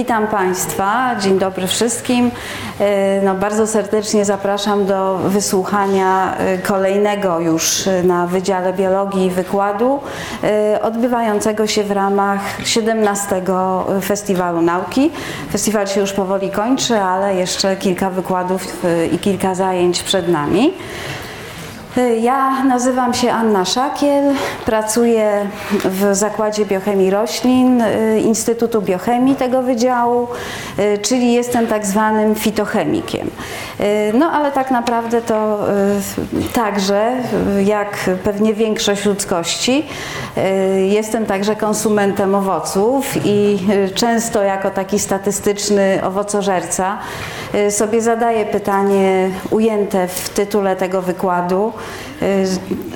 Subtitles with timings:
[0.00, 2.30] Witam Państwa, dzień dobry wszystkim.
[2.80, 10.00] E, no, bardzo serdecznie zapraszam do wysłuchania e, kolejnego już na Wydziale Biologii wykładu
[10.44, 13.42] e, odbywającego się w ramach 17
[14.02, 15.10] Festiwalu Nauki.
[15.52, 20.72] Festiwal się już powoli kończy, ale jeszcze kilka wykładów i kilka zajęć przed nami.
[22.20, 24.24] Ja nazywam się Anna Szakiel,
[24.66, 25.46] pracuję
[25.84, 30.28] w Zakładzie Biochemii Roślin y, Instytutu Biochemii tego wydziału,
[30.78, 33.30] y, czyli jestem tak zwanym fitochemikiem.
[33.80, 35.58] Y, no ale tak naprawdę to
[36.52, 37.12] także,
[37.64, 39.86] jak pewnie większość ludzkości,
[40.88, 43.58] jestem także konsumentem owoców i
[43.94, 46.98] często jako taki statystyczny owocożerca
[47.70, 51.89] sobie zadaję pytanie ujęte w tytule tego wykładu, Y,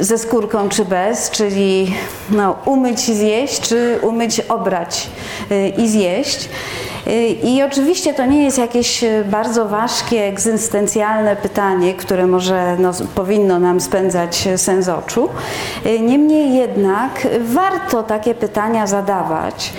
[0.01, 1.95] ze skórką czy bez, czyli
[2.31, 5.07] no, umyć i zjeść, czy umyć, obrać
[5.51, 6.49] y, i zjeść.
[7.07, 13.59] Y, I oczywiście to nie jest jakieś bardzo ważkie, egzystencjalne pytanie, które może no, powinno
[13.59, 15.29] nam spędzać sens oczu.
[16.01, 19.73] Niemniej jednak warto takie pytania zadawać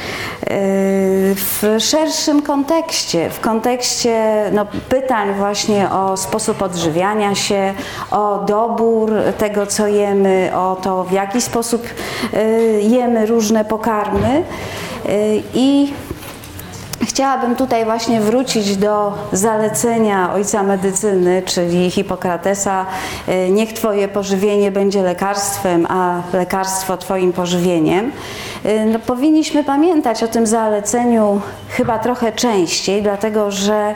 [1.35, 7.73] w szerszym kontekście, w kontekście no, pytań właśnie o sposób odżywiania się,
[8.11, 8.94] o dobór
[9.37, 11.87] tego, co jemy, o to, w jaki sposób
[12.33, 14.43] y, jemy różne pokarmy
[15.05, 15.93] y, i
[17.05, 22.85] Chciałabym tutaj właśnie wrócić do zalecenia ojca medycyny, czyli Hipokratesa:
[23.27, 28.11] y, Niech Twoje pożywienie będzie lekarstwem, a lekarstwo Twoim pożywieniem.
[28.85, 33.95] No, powinniśmy pamiętać o tym zaleceniu chyba trochę częściej, dlatego że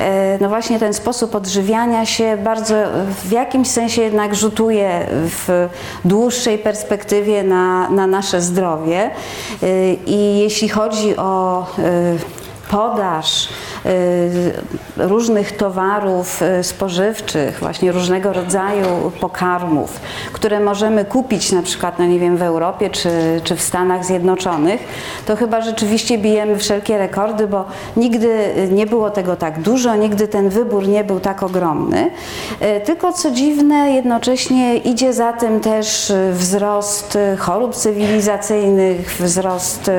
[0.00, 2.74] E, no właśnie ten sposób odżywiania się bardzo
[3.24, 5.68] w jakimś sensie jednak rzutuje w
[6.04, 9.10] dłuższej perspektywie na, na nasze zdrowie.
[9.62, 11.66] E, I jeśli chodzi o
[12.70, 13.48] podaż y,
[14.96, 20.00] różnych towarów y, spożywczych, właśnie różnego rodzaju pokarmów,
[20.32, 23.10] które możemy kupić na przykład, no nie wiem, w Europie czy,
[23.44, 24.80] czy w Stanach Zjednoczonych,
[25.26, 27.64] to chyba rzeczywiście bijemy wszelkie rekordy, bo
[27.96, 32.10] nigdy nie było tego tak dużo, nigdy ten wybór nie był tak ogromny.
[32.62, 39.90] Y, tylko co dziwne, jednocześnie idzie za tym też wzrost chorób cywilizacyjnych, wzrost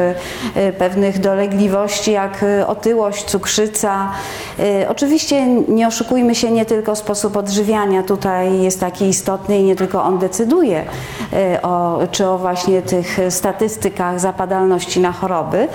[0.78, 3.77] pewnych dolegliwości, jak otyłość, cukrzyca.
[3.84, 9.76] Y, oczywiście nie oszukujmy się, nie tylko sposób odżywiania tutaj jest taki istotny i nie
[9.76, 15.68] tylko on decyduje y, o, czy o właśnie tych statystykach zapadalności na choroby.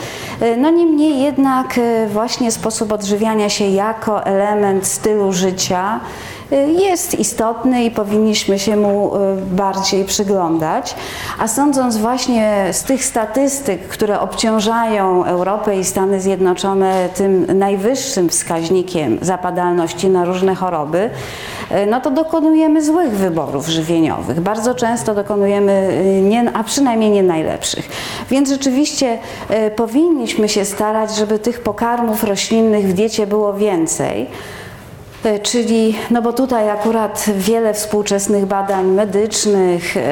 [0.42, 6.00] Y, no niemniej jednak właśnie sposób odżywiania się jako element stylu życia
[6.56, 10.94] jest istotny i powinniśmy się mu e, bardziej przyglądać.
[11.38, 19.18] A sądząc właśnie z tych statystyk, które obciążają Europę i Stany Zjednoczone tym najwyższym wskaźnikiem
[19.22, 21.10] zapadalności na różne choroby,
[21.70, 24.40] e, no to dokonujemy złych wyborów żywieniowych.
[24.40, 27.88] Bardzo często dokonujemy, nie, a przynajmniej nie najlepszych.
[28.30, 29.18] Więc rzeczywiście
[29.76, 34.26] powinniśmy się starać, żeby tych pokarmów roślinnych w diecie było więcej.
[35.24, 40.02] E, czyli, no bo tutaj akurat wiele współczesnych badań medycznych, e,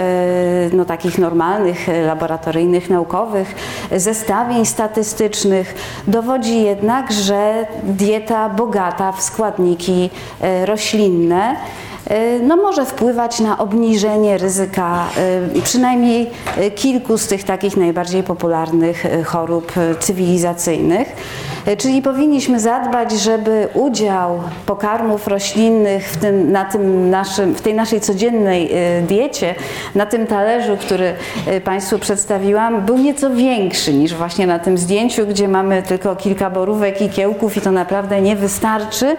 [0.72, 3.54] no takich normalnych, e, laboratoryjnych, naukowych,
[3.96, 5.74] zestawień statystycznych
[6.06, 10.10] dowodzi jednak, że dieta bogata w składniki
[10.64, 11.56] roślinne
[12.42, 15.06] no może wpływać na obniżenie ryzyka
[15.64, 16.30] przynajmniej
[16.76, 21.08] kilku z tych takich najbardziej popularnych chorób cywilizacyjnych.
[21.66, 27.74] E, czyli powinniśmy zadbać, żeby udział pokarmów roślinnych w, tym, na tym naszym, w tej
[27.74, 29.54] naszej codziennej e, diecie,
[29.94, 31.14] na tym talerzu, który
[31.46, 36.50] e, Państwu przedstawiłam, był nieco większy niż właśnie na tym zdjęciu, gdzie mamy tylko kilka
[36.50, 39.16] borówek i kiełków i to naprawdę nie wystarczy,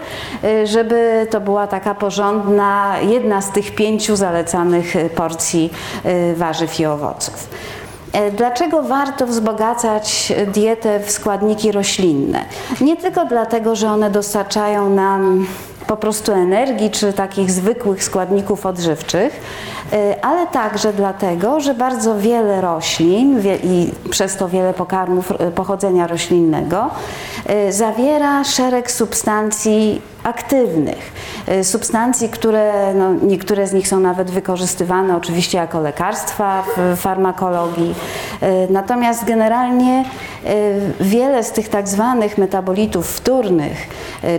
[0.64, 5.72] żeby to była taka porządna, jedna z tych pięciu zalecanych porcji
[6.36, 7.50] warzyw i owoców.
[8.14, 12.46] E, dlaczego warto wzbogacać dietę w składniki roślinne?
[12.82, 15.48] Nie tylko dlatego, że one dostarczają nam
[15.88, 19.42] po prostu energii czy takich zwykłych składników odżywczych,
[19.94, 26.08] e, ale także dlatego, że bardzo wiele roślin i przez to wiele pokarmów e, pochodzenia
[26.08, 26.90] roślinnego
[27.70, 31.12] zawiera szereg substancji aktywnych.
[31.50, 37.96] Y, substancji, które no, niektóre z nich są nawet wykorzystywane oczywiście jako lekarstwa w farmakologii.
[38.44, 40.06] Y, natomiast generalnie
[41.00, 43.88] wiele z tych tak zwanych metabolitów wtórnych,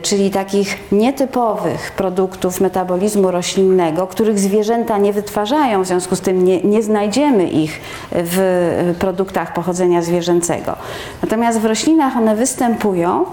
[0.02, 6.60] czyli takich nietypowych produktów metabolizmu roślinnego, których zwierzęta nie wytwarzają, w związku z tym nie,
[6.60, 7.80] nie znajdziemy ich
[8.12, 10.76] w produktach pochodzenia zwierzęcego.
[11.22, 13.24] Natomiast w roślinach one występują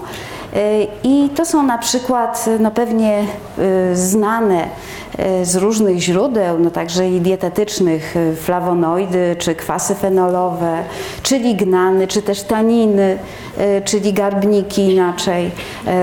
[1.04, 3.24] i to są na przykład no pewnie
[3.92, 4.68] znane
[5.18, 10.82] E, z różnych źródeł, no także i dietetycznych, flawonoidy, czy kwasy fenolowe,
[11.22, 13.18] czy lignany, czy też taniny,
[13.84, 15.50] czyli garbniki inaczej,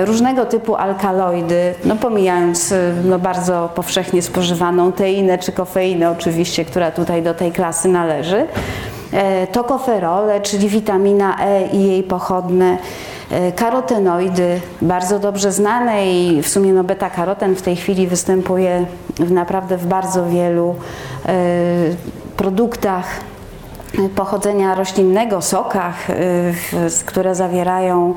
[0.05, 2.73] różnego typu alkaloidy, no pomijając
[3.05, 8.47] no bardzo powszechnie spożywaną teinę czy kofeinę oczywiście, która tutaj do tej klasy należy,
[9.51, 12.77] tokoferole, czyli witamina E i jej pochodne,
[13.55, 18.85] karotenoidy, bardzo dobrze znane i w sumie no beta-karoten w tej chwili występuje
[19.19, 20.75] w naprawdę w bardzo wielu
[21.25, 21.33] e,
[22.37, 23.05] produktach
[24.15, 26.15] pochodzenia roślinnego, sokach, e,
[27.05, 28.13] które zawierają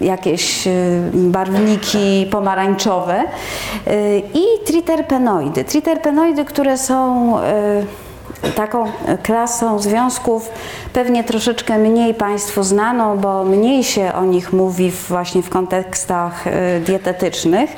[0.00, 0.68] jakieś
[1.12, 3.22] barwniki pomarańczowe
[4.34, 5.64] i triterpenoidy.
[5.64, 7.32] Triterpenoidy, które są
[8.54, 8.84] taką
[9.22, 10.50] klasą związków
[10.92, 16.50] pewnie troszeczkę mniej Państwu znaną, bo mniej się o nich mówi właśnie w kontekstach y,
[16.80, 17.70] dietetycznych.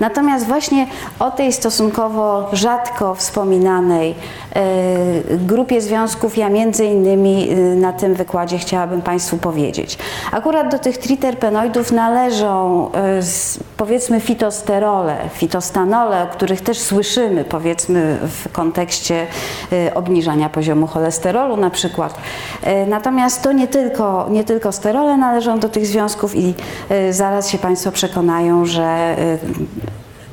[0.00, 0.86] Natomiast właśnie
[1.18, 8.58] o tej stosunkowo rzadko wspominanej y, grupie związków ja między innymi y, na tym wykładzie
[8.58, 9.98] chciałabym Państwu powiedzieć.
[10.32, 12.90] Akurat do tych triterpenoidów należą
[13.84, 19.26] powiedzmy fitosterole, fitostanole, o których też słyszymy powiedzmy w kontekście
[19.94, 22.14] obniżania poziomu cholesterolu na przykład.
[22.62, 26.54] E, natomiast to nie tylko, nie tylko sterole należą do tych związków i
[26.88, 29.16] e, zaraz się Państwo przekonają, że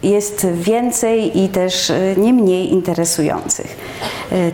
[0.03, 3.77] jest więcej i też nie mniej interesujących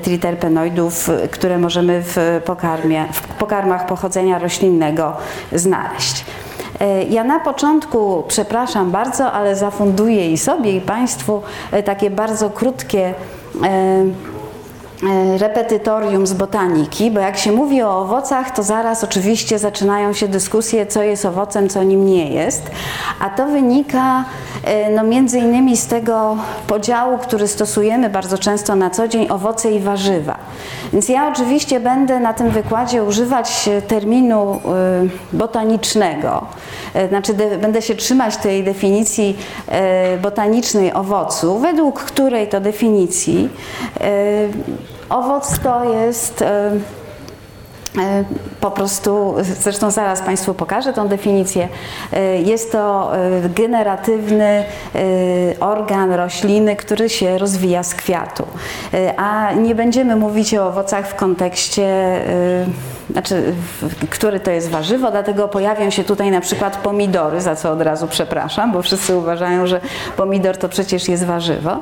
[0.02, 5.18] triterpenoidów, które możemy w, pokarmie, w pokarmach pochodzenia roślinnego
[5.52, 6.26] znaleźć.
[7.10, 11.42] Ja na początku, przepraszam bardzo, ale zafunduję i sobie, i Państwu
[11.86, 13.14] takie bardzo krótkie
[13.64, 14.06] E,
[15.38, 20.86] repetytorium z botaniki, bo jak się mówi o owocach, to zaraz oczywiście zaczynają się dyskusje,
[20.86, 22.72] co jest owocem, co nim nie jest,
[23.20, 24.26] a to wynika
[24.64, 29.72] e, no, między innymi z tego podziału, który stosujemy bardzo często na co dzień, owoce
[29.72, 30.38] i warzywa.
[30.94, 36.46] Więc ja oczywiście będę na tym wykładzie używać terminu e, botanicznego,
[37.10, 39.38] znaczy będę się trzymać tej definicji
[40.22, 43.50] botanicznej owocu, według której to definicji
[45.10, 46.72] Owoc to jest e,
[47.98, 48.24] e,
[48.62, 51.70] po prostu, zresztą zaraz Państwu pokażę tą definicję,
[52.14, 53.12] e, jest to
[53.56, 54.64] generatywny
[55.60, 58.48] organ rośliny, który się rozwija z kwiatu.
[59.18, 62.20] A nie będziemy mówić o owocach w kontekście
[63.10, 63.54] znaczy,
[64.10, 68.08] który to jest warzywo, dlatego pojawią się tutaj na przykład pomidory, za co od razu
[68.08, 69.82] przepraszam, bo wszyscy uważają, że
[70.18, 71.80] pomidor to przecież jest warzywo.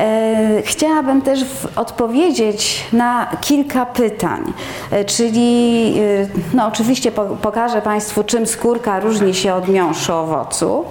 [0.00, 1.40] E, chciałabym też
[1.76, 4.52] odpowiedzieć na kilka pytań,
[4.90, 7.12] e, czyli e, no oczywiście
[7.42, 10.84] pokażę Państwu, czym skórka różni się od miąższu owocu.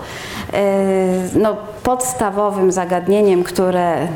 [1.36, 1.58] No,
[1.90, 4.08] podstawowym zagadnieniem, które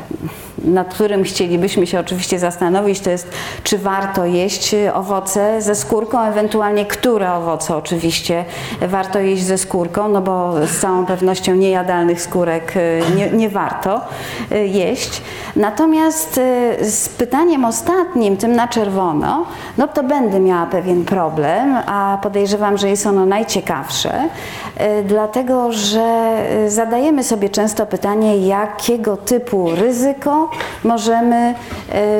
[0.64, 3.28] nad którym chcielibyśmy się oczywiście zastanowić, to jest,
[3.62, 8.44] czy warto jeść owoce ze skórką, ewentualnie które owoce oczywiście
[8.88, 14.00] warto jeść ze skórką, no bo z całą pewnością niejadalnych skórek y, nie, nie warto
[14.52, 15.22] y, jeść.
[15.56, 19.46] Natomiast y, z pytaniem ostatnim, tym na czerwono,
[19.78, 24.28] no to będę miała pewien problem, a podejrzewam, że jest ono najciekawsze,
[25.04, 26.36] dlatego że
[26.68, 30.50] zadajemy sobie często pytanie, jakiego typu ryzyko
[30.84, 31.54] możemy e,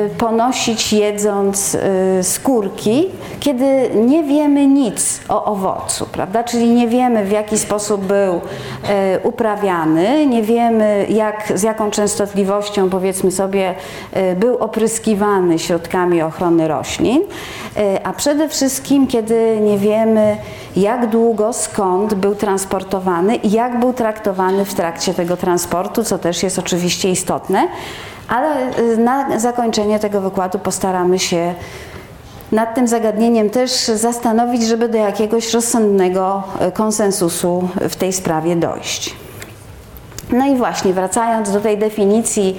[0.09, 3.07] ponosić jedząc e, skórki,
[3.39, 6.43] kiedy nie wiemy nic o owocu, prawda?
[6.43, 8.41] Czyli nie wiemy w jaki sposób był
[8.89, 13.75] e, uprawiany, nie wiemy jak, z jaką częstotliwością powiedzmy sobie
[14.35, 17.21] był opryskiwany środkami ochrony roślin,
[18.03, 20.37] a przede wszystkim kiedy nie wiemy
[20.75, 26.43] jak długo, skąd był transportowany i jak był traktowany w trakcie tego transportu, co też
[26.43, 27.67] jest oczywiście istotne.
[28.27, 31.53] Ale y, na zakończenie tego wykładu postaramy się
[32.51, 39.24] nad tym zagadnieniem też zastanowić, żeby do jakiegoś rozsądnego y, konsensusu w tej sprawie dojść.
[40.31, 42.57] No i właśnie, wracając do tej definicji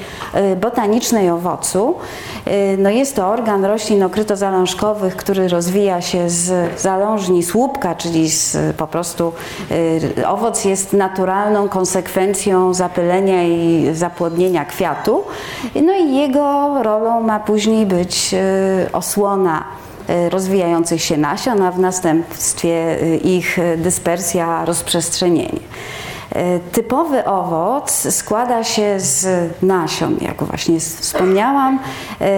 [0.52, 1.94] y, botanicznej owocu,
[2.46, 8.56] y, no jest to organ roślin okrytozalążkowych, który rozwija się z zalążni słupka, czyli z,
[8.76, 9.32] po prostu
[10.18, 15.24] y, owoc jest naturalną konsekwencją zapylenia i zapłodnienia kwiatu.
[15.82, 18.34] No i jego rolą ma później być
[18.92, 19.64] osłona
[20.30, 25.60] rozwijających się nasion, a w następstwie ich dyspersja, rozprzestrzenienie.
[26.72, 29.28] Typowy owoc składa się z
[29.62, 31.78] nasion, jak właśnie wspomniałam,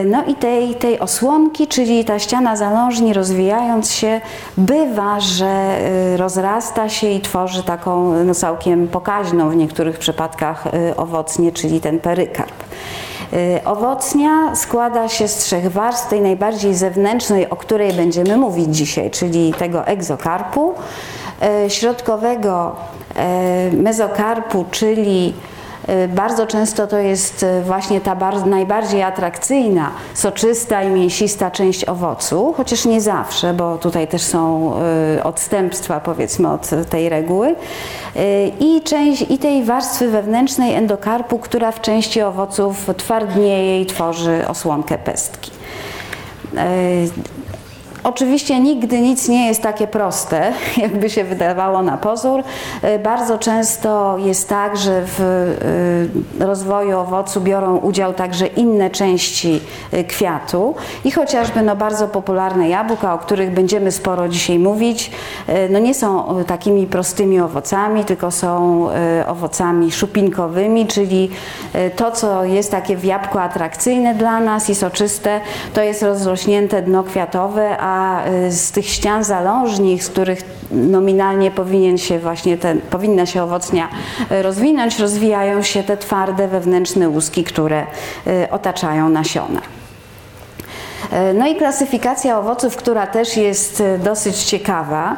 [0.06, 4.20] no i tej, tej osłonki, czyli ta ściana zalążni rozwijając się,
[4.56, 5.78] bywa, że
[6.16, 10.64] rozrasta się i tworzy taką no, całkiem pokaźną w niektórych przypadkach
[10.96, 12.64] owocnie, czyli ten perykarp.
[13.64, 19.54] Owocnia składa się z trzech warstw, tej najbardziej zewnętrznej, o której będziemy mówić dzisiaj, czyli
[19.58, 20.74] tego egzokarpu,
[21.68, 22.76] środkowego
[23.72, 25.34] mezokarpu, czyli
[26.08, 28.16] bardzo często to jest właśnie ta
[28.46, 34.72] najbardziej atrakcyjna, soczysta i mięsista część owocu, chociaż nie zawsze, bo tutaj też są
[35.24, 37.54] odstępstwa powiedzmy od tej reguły.
[38.60, 44.98] I, część, i tej warstwy wewnętrznej endokarpu, która w części owoców twardnieje i tworzy osłonkę
[44.98, 45.50] pestki.
[48.04, 50.52] Oczywiście nigdy nic nie jest takie proste,
[50.82, 52.42] jakby się wydawało na pozór.
[52.82, 55.20] E, bardzo często jest tak, że w
[56.40, 59.60] e, rozwoju owocu biorą udział także inne części
[59.92, 60.74] e, kwiatu
[61.04, 65.10] i chociażby no, bardzo popularne jabłka, o których będziemy sporo dzisiaj mówić,
[65.70, 68.86] no nie są takimi prostymi owocami, tylko są
[69.26, 71.30] owocami szupinkowymi, czyli
[71.96, 75.40] to, co jest takie w jabłku atrakcyjne dla nas i soczyste,
[75.74, 81.98] to jest rozrośnięte dno kwiatowe, a y, z tych ścian zalążnych, z których nominalnie powinien
[81.98, 83.88] się właśnie ten, powinna się owocnia
[84.32, 87.86] y, rozwinąć, rozwijają się te twarde wewnętrzne łuski, które
[88.26, 89.77] y, otaczają nasiona.
[91.34, 95.16] No i klasyfikacja owoców, która też jest dosyć ciekawa.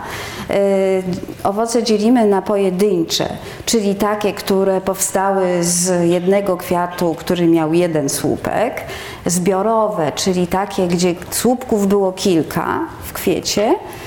[1.45, 3.29] Owoce dzielimy na pojedyncze,
[3.67, 8.83] czyli takie, które powstały z jednego kwiatu, który miał jeden słupek,
[9.27, 14.00] zbiorowe, czyli takie, gdzie słupków było kilka w kwiecie, E,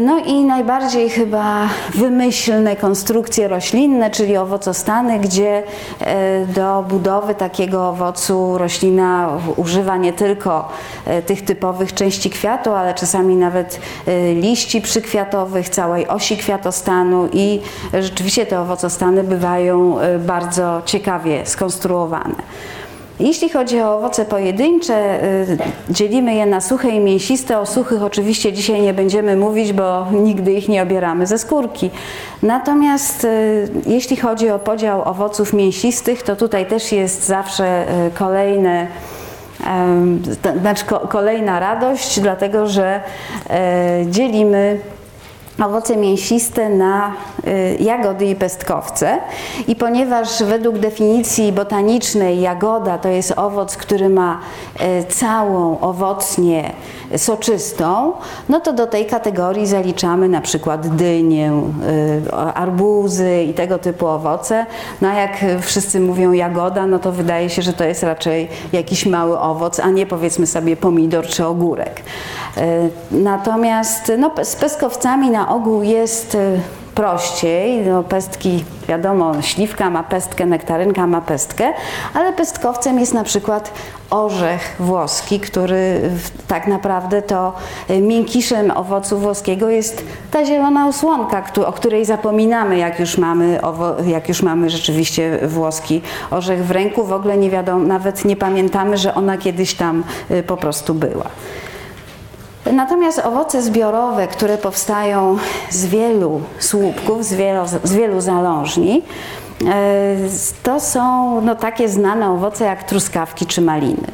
[0.00, 5.62] no i najbardziej chyba wymyślne konstrukcje roślinne, czyli owocostany, gdzie
[6.00, 10.68] e, do budowy takiego owocu roślina używa nie tylko
[11.04, 13.80] e, tych typowych części kwiatu, ale czasami nawet
[14.34, 17.60] liści przykwiatowych, całej osi kwiatostanu i
[18.00, 22.34] rzeczywiście te owocostany bywają bardzo ciekawie skonstruowane.
[23.20, 25.58] Jeśli chodzi o owoce pojedyncze, y,
[25.90, 27.58] dzielimy je na suche i mięsiste.
[27.58, 31.90] O suchych oczywiście dzisiaj nie będziemy mówić, bo nigdy ich nie obieramy ze skórki.
[32.42, 38.86] Natomiast y, jeśli chodzi o podział owoców mięsistych, to tutaj też jest zawsze y, kolejne
[40.60, 43.00] znaczy kolejna radość, dlatego że
[44.06, 44.80] dzielimy
[45.64, 47.12] owoce mięsiste na
[47.46, 49.18] y, jagody i pestkowce.
[49.68, 54.38] I ponieważ według definicji botanicznej jagoda to jest owoc, który ma
[55.00, 56.72] y, całą owocnie
[57.16, 58.12] soczystą,
[58.48, 61.52] no to do tej kategorii zaliczamy na przykład dynię,
[62.28, 64.66] y, arbuzy i tego typu owoce.
[65.00, 69.06] No a jak wszyscy mówią jagoda, no to wydaje się, że to jest raczej jakiś
[69.06, 72.02] mały owoc, a nie powiedzmy sobie pomidor czy ogórek.
[73.10, 76.60] Natomiast no, z pestkowcami na ogół jest y,
[76.94, 77.86] prościej.
[77.86, 81.72] No, pestki, wiadomo, śliwka ma pestkę, nektarynka ma pestkę,
[82.14, 83.72] ale pestkowcem jest na przykład
[84.10, 86.10] orzech włoski, który
[86.48, 87.52] tak naprawdę to
[87.90, 93.60] y, miękiszem owocu włoskiego jest ta zielona osłonka, o której zapominamy, jak już mamy,
[94.06, 97.04] jak już mamy rzeczywiście włoski orzech w ręku.
[97.04, 101.26] W ogóle nie wiadomo, nawet nie pamiętamy, że ona kiedyś tam y, po prostu była.
[102.72, 105.36] Natomiast owoce zbiorowe, które powstają
[105.70, 109.02] z wielu słupków, z wielu, z wielu zalążni,
[109.66, 110.16] e,
[110.62, 114.06] to są no, takie znane owoce jak truskawki czy maliny.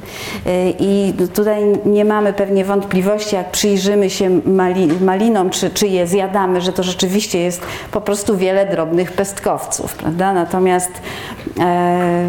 [0.47, 6.07] E, I tutaj nie mamy pewnie wątpliwości, jak przyjrzymy się mali, malinom, czy, czy je
[6.07, 10.33] zjadamy, że to rzeczywiście jest po prostu wiele drobnych pestkowców, prawda?
[10.33, 10.91] Natomiast
[11.61, 12.29] e,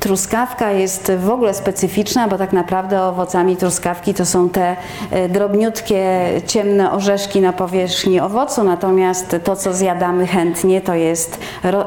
[0.00, 4.76] Truskawka jest w ogóle specyficzna, bo tak naprawdę owocami truskawki to są te
[5.10, 11.38] e, drobniutkie, ciemne orzeszki na powierzchni owocu, natomiast to, co zjadamy chętnie, to jest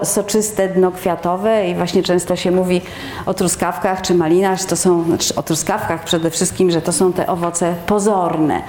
[0.04, 2.82] soczyste dno kwiatowe i właśnie często się mówi
[3.26, 7.28] o truskawkach czy malinach, to są, znaczy o truskawkach przede wszystkim, że to są te
[7.28, 8.62] owoce pozorne.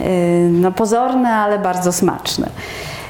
[0.00, 0.08] E,
[0.50, 2.48] no pozorne, ale bardzo smaczne.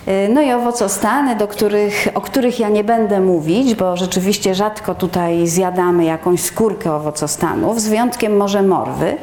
[0.08, 4.94] Y, no i owocostany, do których, o których ja nie będę mówić, bo rzeczywiście rzadko
[4.94, 9.16] tutaj zjadamy jakąś skórkę owocostanów, z wyjątkiem może morwy.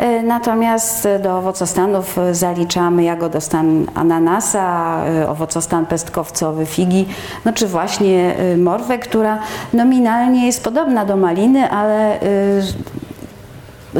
[0.00, 4.96] Y, natomiast do owocostanów zaliczamy jagodostan ananasa,
[5.28, 7.06] owocostan pestkowcowy figi,
[7.44, 9.38] no czy właśnie morwę, która
[9.72, 12.18] nominalnie jest podobna do maliny, ale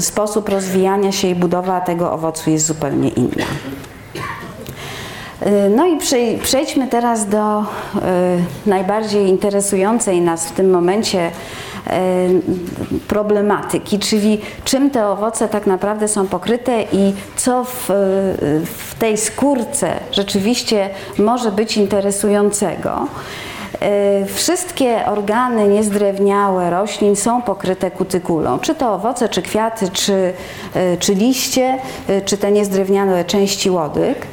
[0.00, 3.46] sposób rozwijania się i budowa tego owocu jest zupełnie inna.
[5.76, 5.99] No i
[6.42, 7.64] przejdźmy teraz do
[8.66, 11.30] najbardziej interesującej nas w tym momencie
[13.08, 17.84] problematyki, czyli czym te owoce tak naprawdę są pokryte i co w,
[18.66, 23.06] w tej skórce rzeczywiście może być interesującego.
[24.34, 30.32] Wszystkie organy niezdrewniałe roślin są pokryte kutykulą, czy to owoce, czy kwiaty, czy,
[30.99, 31.78] czy liście,
[32.25, 34.26] czy te niezdrewniałe części łodyg.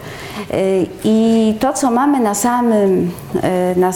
[1.03, 3.11] I to, co mamy na samym,
[3.43, 3.91] e, na,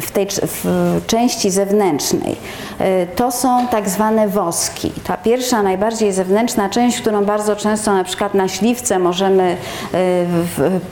[0.00, 0.66] w, tej w
[1.06, 2.36] części zewnętrznej,
[2.78, 4.92] e, to są tak zwane woski.
[5.06, 9.56] Ta pierwsza, najbardziej zewnętrzna część, którą bardzo często na przykład na śliwce możemy
[9.94, 9.96] e,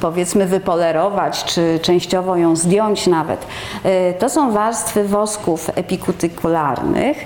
[0.01, 3.47] powiedzmy wypolerować, czy częściowo ją zdjąć nawet,
[4.19, 7.17] to są warstwy wosków epikutykularnych,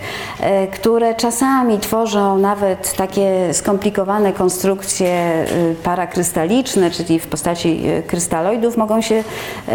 [0.73, 5.45] które czasami tworzą nawet takie skomplikowane konstrukcje
[5.83, 9.15] parakrystaliczne, czyli w postaci e, krystaloidów mogą się
[9.69, 9.73] e,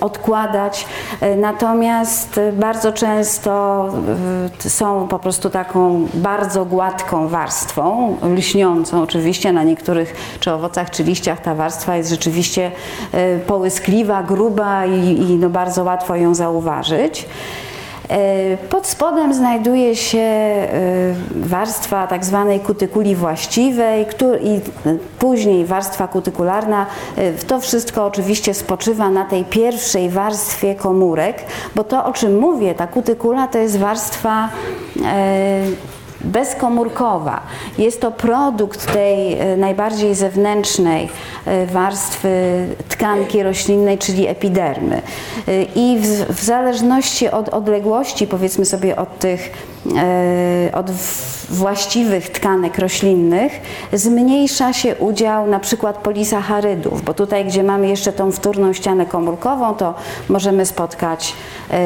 [0.00, 0.86] odkładać,
[1.20, 3.88] e, natomiast bardzo często
[4.58, 11.40] są po prostu taką bardzo gładką warstwą, lśniącą oczywiście na niektórych czy owocach, czy liściach
[11.40, 12.70] ta warstwa jest rzeczywiście
[13.46, 17.26] połyskliwa, gruba i, i no bardzo łatwo ją zauważyć.
[18.12, 20.68] E, pod spodem znajduje się e,
[21.34, 24.06] warstwa tak zwanej kutykuli właściwej
[24.42, 24.60] i
[25.18, 26.86] później warstwa kutykularna.
[27.16, 32.74] E, to wszystko oczywiście spoczywa na tej pierwszej warstwie komórek, bo to o czym mówię,
[32.74, 34.48] ta kutykula to jest warstwa
[36.24, 37.40] bezkomórkowa.
[37.78, 41.08] Jest to produkt tej e, najbardziej zewnętrznej
[41.46, 45.02] e, warstwy tkanki roślinnej, czyli epidermy.
[45.48, 49.71] E, I w, w zależności od odległości, powiedzmy sobie od tych
[50.72, 50.90] od
[51.52, 53.52] właściwych tkanek roślinnych
[53.92, 59.74] zmniejsza się udział na przykład polisacharydów, bo tutaj, gdzie mamy jeszcze tą wtórną ścianę komórkową,
[59.74, 59.94] to
[60.28, 61.34] możemy spotkać
[61.70, 61.78] e,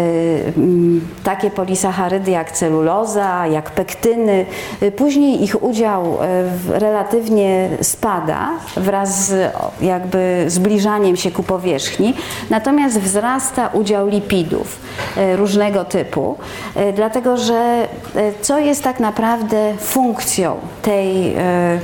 [1.24, 4.46] takie polisacharydy jak celuloza, jak pektyny.
[4.96, 12.14] Później ich udział e, relatywnie spada wraz z jakby zbliżaniem się ku powierzchni,
[12.50, 14.78] natomiast wzrasta udział lipidów
[15.16, 16.36] e, różnego typu,
[16.94, 17.85] dlatego że
[18.42, 21.80] co jest tak naprawdę funkcją tej, e,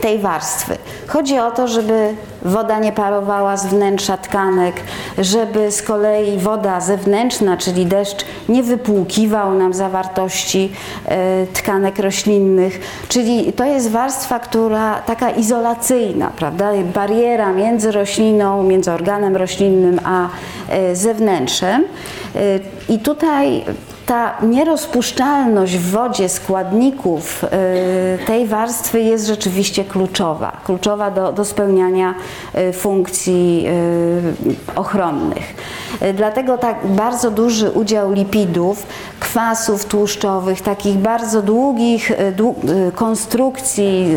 [0.00, 0.76] tej warstwy.
[1.06, 4.74] Chodzi o to, żeby woda nie parowała z wnętrza tkanek,
[5.18, 10.72] żeby z kolei woda zewnętrzna, czyli deszcz, nie wypłukiwał nam zawartości
[11.06, 12.80] e, tkanek roślinnych.
[13.08, 16.70] Czyli to jest warstwa, która taka izolacyjna, prawda?
[16.94, 20.28] Bariera między rośliną, między organem roślinnym a
[20.68, 21.84] e, zewnętrzem.
[22.88, 23.64] I tutaj
[24.06, 27.44] ta nierozpuszczalność w wodzie składników
[28.26, 32.14] tej warstwy jest rzeczywiście kluczowa, kluczowa do, do spełniania
[32.72, 35.54] funkcji y, ochronnych.
[36.14, 38.86] Dlatego tak bardzo duży udział lipidów,
[39.20, 42.12] kwasów tłuszczowych, takich bardzo długich
[42.94, 44.14] konstrukcji,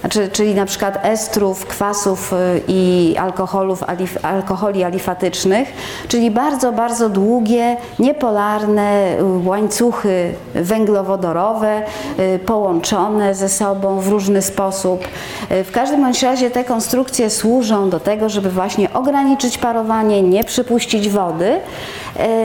[0.00, 2.34] znaczy, czyli na przykład estrów, kwasów
[2.68, 3.84] i alkoholów,
[4.22, 5.68] alkoholi alifatycznych,
[6.08, 11.82] czyli bardzo, bardzo długie, niepolarne łańcuchy węglowodorowe
[12.18, 15.04] y, połączone ze sobą w różny sposób.
[15.50, 20.44] Y, w każdym bądź razie te konstrukcje służą do tego, żeby właśnie ograniczyć parowanie, nie
[20.44, 21.46] przypuścić wody.
[21.46, 21.60] Y,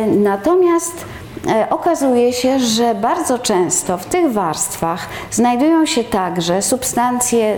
[0.08, 1.06] natomiast
[1.70, 7.58] okazuje się, że bardzo często w tych warstwach znajdują się także substancje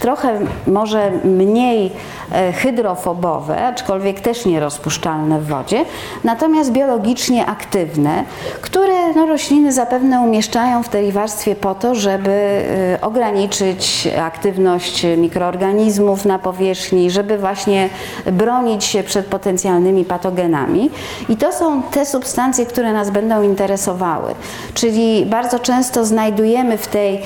[0.00, 1.92] trochę może mniej
[2.32, 5.84] E, hydrofobowe, aczkolwiek też nierozpuszczalne w wodzie,
[6.24, 8.24] natomiast biologicznie aktywne,
[8.60, 16.24] które no, rośliny zapewne umieszczają w tej warstwie po to, żeby e, ograniczyć aktywność mikroorganizmów
[16.24, 17.88] na powierzchni, żeby właśnie
[18.32, 20.90] bronić się przed potencjalnymi patogenami.
[21.28, 24.34] I to są te substancje, które nas będą interesowały.
[24.74, 27.20] Czyli bardzo często znajdujemy w tej e,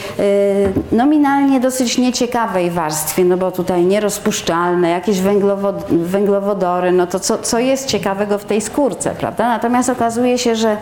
[0.92, 7.58] nominalnie dosyć nieciekawej warstwie, no bo tutaj nierozpuszczalne, jakieś węglowod węglowodory, no to co, co
[7.58, 9.48] jest ciekawego w tej skórce, prawda?
[9.48, 10.76] Natomiast okazuje się, że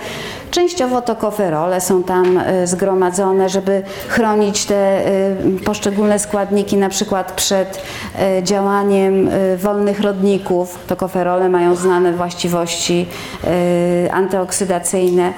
[0.51, 7.33] częściowo to koferole są tam y, zgromadzone, żeby chronić te y, poszczególne składniki, na przykład
[7.33, 7.83] przed
[8.39, 10.79] y, działaniem wolnych rodników.
[10.87, 13.07] To koferole mają znane właściwości
[14.35, 15.33] antyoksydacyjne.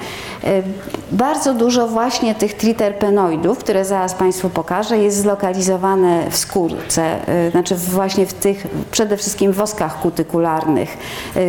[1.11, 7.19] Bardzo dużo właśnie tych triterpenoidów, które zaraz Państwu pokażę, jest zlokalizowane w skórce,
[7.51, 10.97] znaczy właśnie w tych przede wszystkim woskach kutykularnych,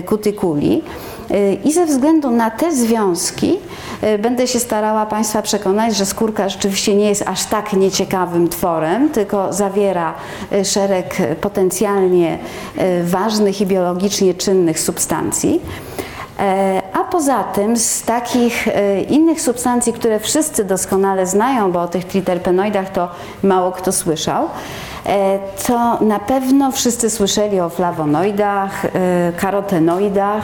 [0.07, 0.83] kutykuli.
[1.65, 3.57] I ze względu na te związki
[4.19, 9.53] będę się starała Państwa przekonać, że skórka rzeczywiście nie jest aż tak nieciekawym tworem, tylko
[9.53, 10.15] zawiera
[10.65, 12.39] szereg potencjalnie
[13.05, 15.61] ważnych i biologicznie czynnych substancji.
[16.39, 21.89] E, a poza tym z takich e, innych substancji, które wszyscy doskonale znają, bo o
[21.89, 23.09] tych triterpenoidach to
[23.43, 24.49] mało kto słyszał,
[25.07, 28.87] e, to na pewno wszyscy słyszeli o flawonoidach,
[29.37, 30.43] karotenoidach,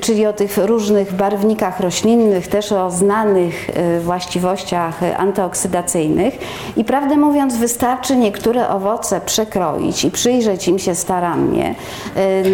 [0.00, 6.38] czyli o tych różnych barwnikach roślinnych, też o znanych właściwościach antyoksydacyjnych.
[6.76, 11.74] I prawdę mówiąc, wystarczy niektóre owoce przekroić i przyjrzeć im się starannie.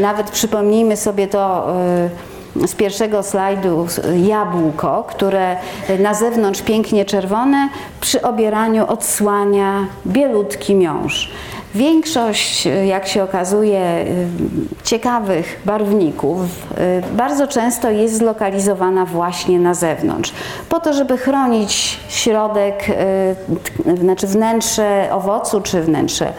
[0.01, 1.67] Nawet przypomnijmy sobie to
[2.67, 3.87] z pierwszego slajdu
[4.27, 5.57] jabłko, które
[5.99, 7.69] na zewnątrz pięknie czerwone,
[8.01, 11.33] przy obieraniu odsłania bielutki miąższ.
[11.79, 14.05] Większość, jak się okazuje,
[14.85, 16.41] ciekawych barwników
[17.13, 20.33] bardzo często jest zlokalizowana właśnie na zewnątrz,
[20.69, 22.85] po to, żeby chronić środek,
[24.01, 26.33] znaczy wnętrze owocu czy wnętrze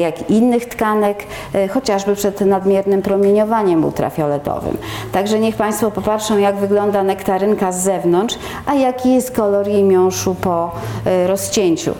[0.00, 1.26] jak innych tkanek,
[1.70, 4.76] chociażby przed nadmiernym promieniowaniem ultrafioletowym.
[5.12, 10.34] Także niech Państwo popatrzą, jak wygląda nektarynka z zewnątrz, a jaki jest kolor jej miąższu
[10.34, 10.72] po
[11.26, 11.94] rozcięciu.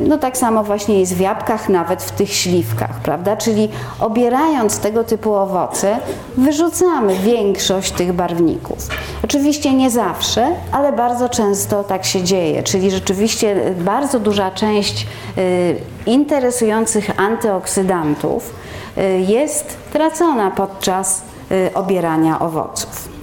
[0.00, 3.36] No tak samo właśnie jest w jabłkach, nawet w tych śliwkach, prawda?
[3.36, 3.68] Czyli
[4.00, 5.98] obierając tego typu owoce,
[6.36, 8.78] wyrzucamy większość tych barwników.
[9.24, 15.06] Oczywiście nie zawsze, ale bardzo często tak się dzieje, czyli rzeczywiście bardzo duża część
[15.38, 18.54] y, interesujących antyoksydantów
[18.98, 21.22] y, jest tracona podczas
[21.52, 23.13] y, obierania owoców.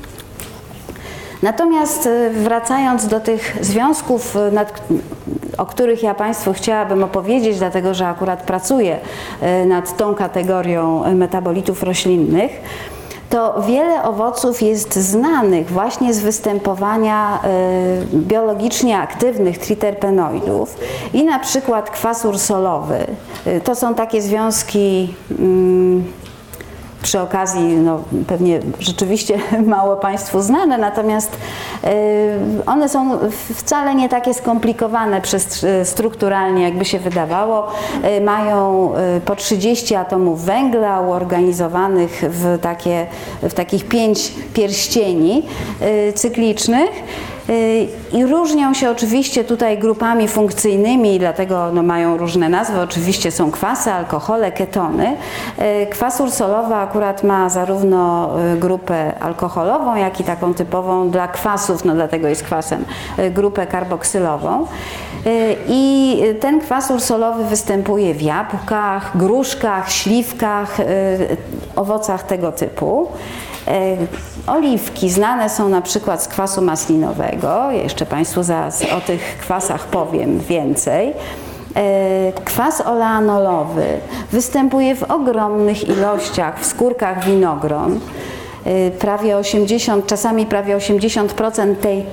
[1.41, 4.81] Natomiast wracając do tych związków, nad,
[5.57, 8.99] o których ja Państwu chciałabym opowiedzieć, dlatego że akurat pracuję
[9.41, 12.51] e, nad tą kategorią metabolitów roślinnych,
[13.31, 17.39] to wiele owoców jest znanych właśnie z występowania
[18.13, 20.77] y, biologicznie aktywnych triterpenoidów
[21.13, 23.07] i na przykład kwas ursolowy.
[23.47, 26.20] Y, to są takie związki y,
[27.01, 31.37] przy okazji no, pewnie rzeczywiście mało Państwu znane, natomiast
[31.83, 31.87] y,
[32.65, 33.19] one są
[33.55, 37.67] wcale nie takie skomplikowane przez, y, strukturalnie, jakby się wydawało.
[38.17, 38.91] Y, mają
[39.25, 43.07] po 30 atomów węgla uorganizowanych w, takie,
[43.41, 45.43] w takich pięć pierścieni
[46.15, 46.89] cyklicznych.
[47.49, 52.79] Y, I różnią się oczywiście tutaj grupami funkcyjnymi, dlatego no, mają różne nazwy.
[52.79, 55.17] Oczywiście są kwasy, alkohole, ketony.
[55.83, 61.85] Y, kwas ursolowy akurat ma zarówno y, grupę alkoholową, jak i taką typową dla kwasów,
[61.85, 62.85] no dlatego jest kwasem,
[63.31, 64.67] grupę karboksylową.
[65.67, 70.77] I ten kwas ursolowy występuje w jabłkach, gruszkach, śliwkach,
[71.75, 73.07] owocach tego typu.
[73.71, 73.97] E,
[74.47, 80.39] oliwki znane są na przykład z kwasu maslinowego, jeszcze Państwu zaraz o tych kwasach powiem
[80.39, 81.13] więcej.
[81.75, 83.85] E, kwas oleanolowy
[84.31, 87.99] występuje w ogromnych ilościach w skórkach winogron.
[88.65, 92.05] E, prawie 80, czasami prawie 80% tej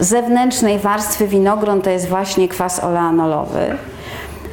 [0.00, 3.76] zewnętrznej warstwy winogron to jest właśnie kwas oleanolowy.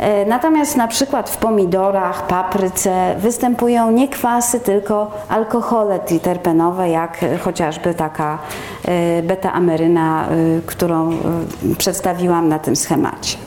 [0.01, 7.93] E, natomiast na przykład w pomidorach, papryce występują nie kwasy, tylko alkohole triterpenowe, jak chociażby
[7.93, 8.37] taka
[8.85, 10.27] e, beta-ameryna, e,
[10.65, 11.11] którą
[11.77, 13.37] przedstawiłam na tym schemacie.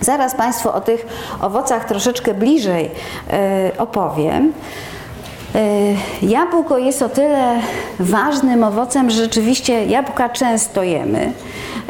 [0.00, 1.06] Zaraz Państwu o tych
[1.40, 2.90] owocach troszeczkę bliżej
[3.78, 4.52] opowiem.
[6.22, 7.60] Jabłko jest o tyle
[7.98, 11.32] ważnym owocem, że rzeczywiście jabłka często jemy.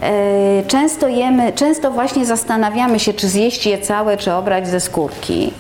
[0.03, 5.53] E, często jemy, często właśnie zastanawiamy się, czy zjeść je całe, czy obrać ze skórki.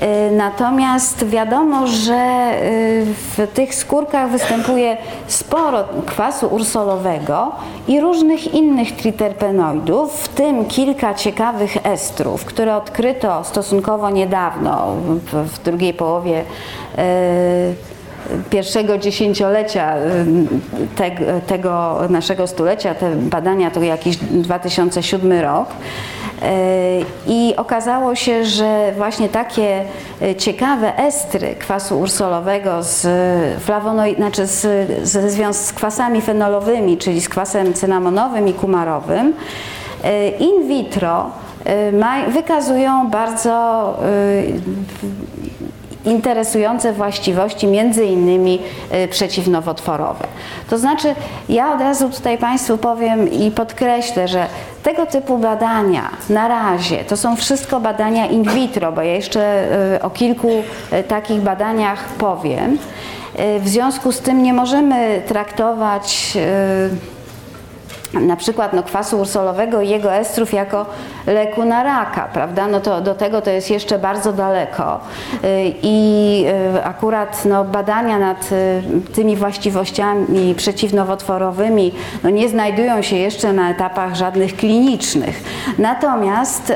[0.00, 2.58] E, natomiast wiadomo, że e,
[3.04, 7.52] w tych skórkach występuje sporo kwasu ursolowego
[7.88, 14.96] i różnych innych triterpenoidów, w tym kilka ciekawych estrów, które odkryto stosunkowo niedawno,
[15.32, 16.44] w, drugiej połowie
[18.50, 19.94] pierwszego dziesięciolecia
[20.96, 21.10] te,
[21.46, 25.68] tego naszego stulecia, te badania to jakiś 2007 rok.
[26.44, 29.84] E, I okazało się, że właśnie takie
[30.22, 33.06] e, ciekawe estry kwasu ursolowego z
[33.62, 39.32] flawonoid, znaczy z, ze związku z kwasami fenolowymi, czyli z kwasem cynamonowym i kumarowym,
[40.04, 41.30] e, in vitro
[42.28, 43.98] wykazują bardzo
[46.04, 48.62] interesujące właściwości, między innymi
[49.04, 50.26] y, przeciwnowotworowe.
[50.70, 51.14] To znaczy,
[51.48, 54.46] ja od razu tutaj Państwu powiem i podkreślę, że
[54.82, 59.64] tego typu badania na razie to są wszystko badania in vitro, bo ja jeszcze
[59.96, 60.62] y, o kilku
[60.92, 62.78] y, takich badaniach powiem.
[63.60, 66.38] W związku z tym nie możemy traktować
[68.20, 70.86] na przykład no, kwasu ursolowego i jego estrów jako
[71.26, 72.68] leku na raka, prawda?
[72.68, 75.00] No to do tego to jest jeszcze bardzo daleko
[75.34, 76.44] y, i
[76.76, 78.82] y, akurat no, badania nad y,
[79.14, 81.92] tymi właściwościami przeciwnowotworowymi
[82.24, 85.42] no, nie znajdują się jeszcze na etapach żadnych klinicznych.
[85.78, 86.72] Natomiast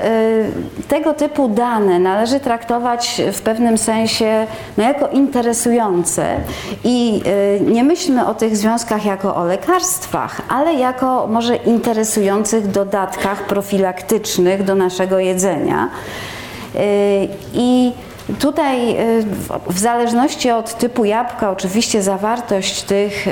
[0.89, 4.47] tego typu dane należy traktować w pewnym sensie
[4.79, 6.37] no, jako interesujące
[6.85, 7.23] i
[7.61, 14.75] nie myślmy o tych związkach jako o lekarstwach, ale jako może interesujących dodatkach profilaktycznych do
[14.75, 15.91] naszego jedzenia.
[16.75, 16.79] Y,
[17.55, 17.93] I
[18.39, 19.25] tutaj y,
[19.67, 23.31] w zależności od typu jabłka, oczywiście zawartość tych y,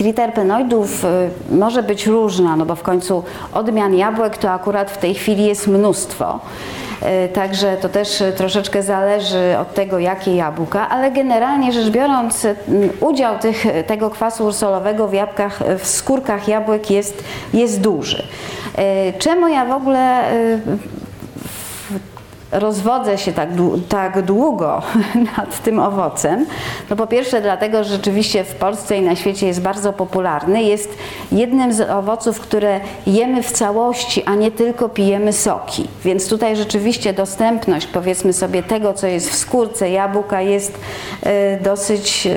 [0.00, 1.04] triterpenoidów
[1.50, 5.66] może być różna, no bo w końcu odmian jabłek to akurat w tej chwili jest
[5.66, 6.40] mnóstwo.
[7.02, 12.46] E, także to też troszeczkę zależy od tego, jakie jabłka, ale generalnie rzecz biorąc,
[13.00, 18.22] udział tych, tego kwasu ursolowego w jabłkach, w skórkach jabłek jest, jest duży.
[19.18, 20.22] Czemu ja w ogóle
[22.52, 23.48] rozwodzę się tak,
[23.88, 24.82] tak długo
[25.36, 26.46] nad tym owocem?
[26.90, 30.62] No po pierwsze dlatego, że rzeczywiście w Polsce i na świecie jest bardzo popularny.
[30.62, 30.98] Jest
[31.32, 35.88] jednym z owoców, które jemy w całości, a nie tylko pijemy soki.
[36.04, 40.78] Więc tutaj rzeczywiście dostępność powiedzmy sobie tego, co jest w skórce jabłka jest
[41.26, 42.36] y, dosyć y,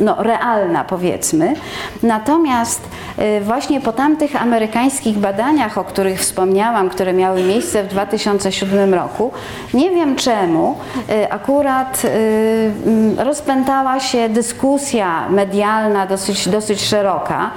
[0.00, 1.54] no, realna powiedzmy.
[2.02, 2.82] Natomiast
[3.18, 8.99] y, właśnie po tamtych amerykańskich badaniach, o których wspomniałam, które miały miejsce w 2007 roku,
[9.02, 9.32] roku.
[9.74, 10.76] Nie wiem czemu,
[11.10, 12.08] y, akurat y,
[12.86, 17.50] mm, rozpętała się dyskusja medialna dosyć, dosyć szeroka,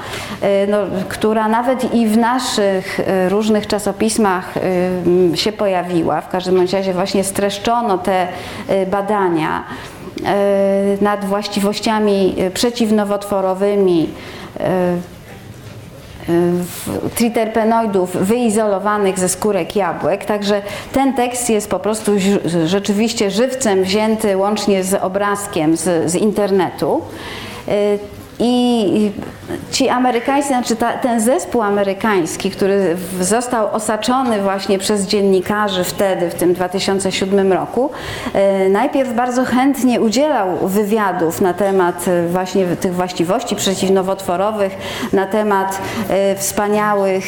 [0.44, 0.78] y, no,
[1.10, 6.22] która nawet i w naszych różnych czasopismach mm, się pojawiła.
[6.22, 8.28] W każdym razie właśnie streszczono te
[8.92, 9.64] badania
[11.02, 14.10] nad właściwościami przeciwnowotworowymi
[17.16, 22.12] triterpenoidów wyizolowanych ze skórek jabłek, także ten tekst jest po prostu
[22.66, 27.02] rzeczywiście żywcem wzięty łącznie z obrazkiem z, z internetu.
[28.40, 29.12] I
[29.72, 36.34] ci amerykańscy, znaczy ta, ten zespół amerykański, który został osaczony właśnie przez dziennikarzy wtedy, w
[36.34, 37.90] tym 2007 roku,
[38.34, 44.78] e, najpierw bardzo chętnie udzielał wywiadów na temat e, właśnie tych właściwości przeciwnowotworowych,
[45.14, 47.24] na temat e, wspaniałych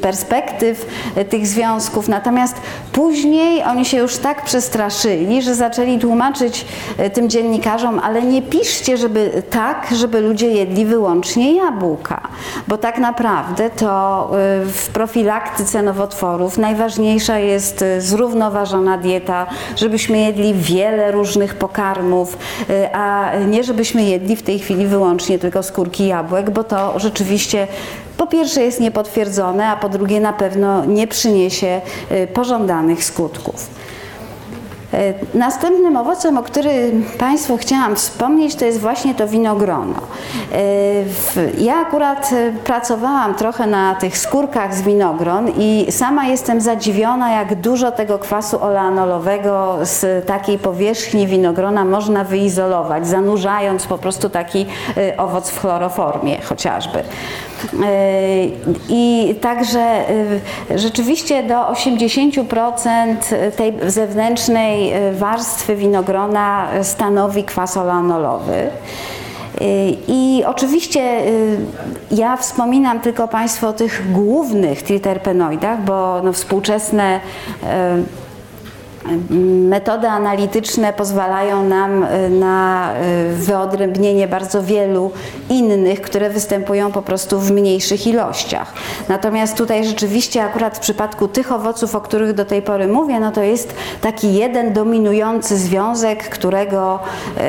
[0.00, 0.86] perspektyw
[1.28, 2.08] tych związków.
[2.08, 2.56] Natomiast
[2.92, 6.66] później oni się już tak przestraszyli, że zaczęli tłumaczyć
[7.12, 12.20] tym dziennikarzom, ale nie piszcie, żeby tak, żeby ludzie jedli wyłącznie jabłka,
[12.68, 14.30] bo tak naprawdę to
[14.62, 22.38] y, w profilaktyce nowotworów najważniejsza jest y, zrównoważona dieta, żebyśmy jedli wiele różnych pokarmów,
[22.70, 27.66] y, a nie żebyśmy jedli w tej chwili wyłącznie tylko skórki jabłek, bo to rzeczywiście
[28.16, 31.80] po pierwsze jest niepotwierdzone, a po drugie na pewno nie przyniesie
[32.34, 33.68] pożądanych skutków.
[34.94, 39.94] E, następnym owocem, o którym Państwu chciałam wspomnieć, to jest właśnie to winogrono.
[40.52, 47.32] E, ja akurat e, pracowałam trochę na tych skórkach z winogron i sama jestem zadziwiona,
[47.32, 54.66] jak dużo tego kwasu oleanolowego z takiej powierzchni winogrona można wyizolować, zanurzając po prostu taki
[55.16, 57.02] owoc w chloroformie chociażby.
[58.88, 60.04] I także
[60.74, 63.16] rzeczywiście do 80%
[63.56, 68.70] tej zewnętrznej warstwy winogrona stanowi kwas olanolowy.
[70.08, 71.20] I oczywiście
[72.10, 77.20] ja wspominam tylko Państwu o tych głównych triterpenoidach, bo no współczesne
[79.68, 82.90] Metody analityczne pozwalają nam y, na
[83.32, 85.10] y, wyodrębnienie bardzo wielu
[85.50, 88.72] innych, które występują po prostu w mniejszych ilościach.
[89.08, 93.32] Natomiast tutaj rzeczywiście akurat w przypadku tych owoców, o których do tej pory mówię, no
[93.32, 96.98] to jest taki jeden dominujący związek, którego
[97.38, 97.40] y,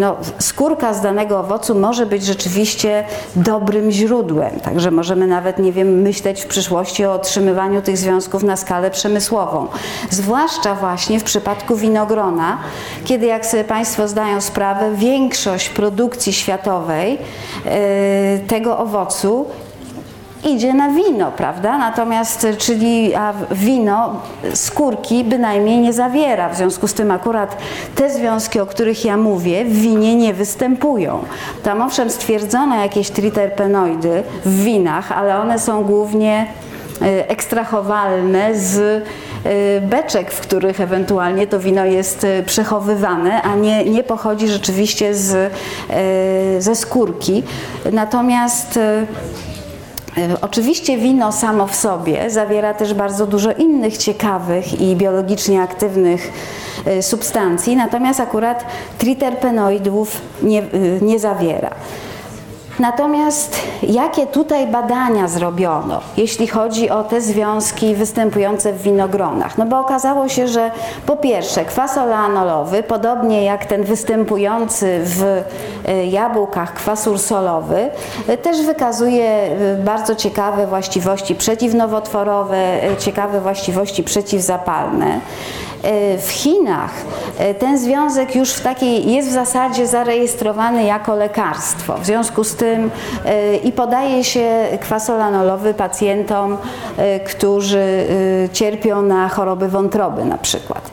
[0.00, 3.04] no, skórka z danego owocu może być rzeczywiście
[3.36, 4.60] dobrym źródłem.
[4.60, 9.66] Także możemy nawet, nie wiem, myśleć w przyszłości o otrzymywaniu tych związków na skalę przemysłową.
[10.10, 12.58] Zwłaszcza właśnie w przypadku winogrona,
[13.04, 17.18] kiedy jak sobie Państwo zdają sprawę, większość produkcji światowej
[17.64, 19.46] e, tego owocu
[20.44, 21.78] idzie na wino, prawda?
[21.78, 24.20] Natomiast, czyli a wino
[24.54, 26.48] skórki bynajmniej nie zawiera.
[26.48, 27.56] W związku z tym akurat
[27.94, 31.24] te związki, o których ja mówię, w winie nie występują.
[31.62, 36.46] Tam owszem stwierdzono jakieś triterpenoidy w winach, ale one są głównie
[37.02, 39.04] e, ekstrahowalne z
[39.82, 45.52] beczek, w których ewentualnie to wino jest przechowywane, a nie, nie pochodzi rzeczywiście z,
[46.58, 47.42] ze skórki.
[47.92, 48.78] Natomiast
[50.40, 56.32] Oczywiście wino samo w sobie zawiera też bardzo dużo innych ciekawych i biologicznie aktywnych
[57.00, 58.64] substancji, natomiast akurat
[58.98, 60.62] triterpenoidów nie,
[61.02, 61.70] nie zawiera.
[62.78, 69.58] Natomiast jakie tutaj badania zrobiono, jeśli chodzi o te związki występujące w winogronach?
[69.58, 70.70] No bo okazało się, że
[71.06, 75.42] po pierwsze kwas oleanolowy, podobnie jak ten występujący w
[75.86, 77.90] e, jabłkach kwas ursolowy,
[78.28, 85.20] e, też wykazuje e, bardzo ciekawe właściwości przeciwnowotworowe, ciekawe właściwości przeciwzapalne.
[86.18, 86.90] W Chinach
[87.58, 91.98] ten związek już w takiej jest w zasadzie zarejestrowany jako lekarstwo.
[91.98, 94.48] W związku z tym e, i podaje się
[94.80, 96.56] kwasolanolowy pacjentom,
[97.26, 98.06] którzy
[98.52, 100.90] cierpią na choroby wątroby na przykład.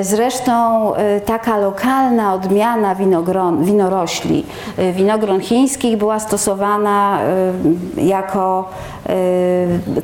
[0.00, 0.92] Zresztą
[1.26, 4.46] taka lokalna odmiana winogron, winorośli,
[4.92, 7.20] winogron chińskich była stosowana
[7.96, 8.68] jako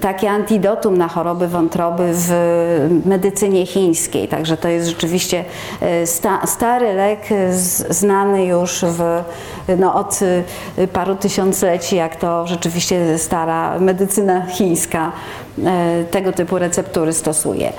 [0.00, 2.30] takie antidotum na choroby wątroby w
[3.04, 4.28] medycynie chińskiej.
[4.28, 5.44] Także to jest rzeczywiście
[5.80, 7.20] e, sta, stary lek,
[7.90, 9.22] znany już w,
[9.76, 10.20] no, od
[10.76, 15.12] e, paru tysiącleci, jak to rzeczywiście stara medycyna chińska
[15.64, 17.72] e, tego typu receptury stosuje.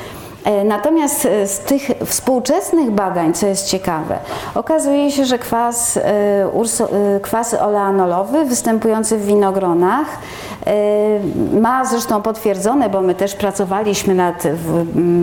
[0.65, 4.17] Natomiast z tych współczesnych badań, co jest ciekawe,
[4.55, 5.99] okazuje się, że kwas,
[7.21, 10.07] kwas oleanolowy występujący w winogronach
[11.61, 14.43] ma zresztą potwierdzone, bo my też pracowaliśmy nad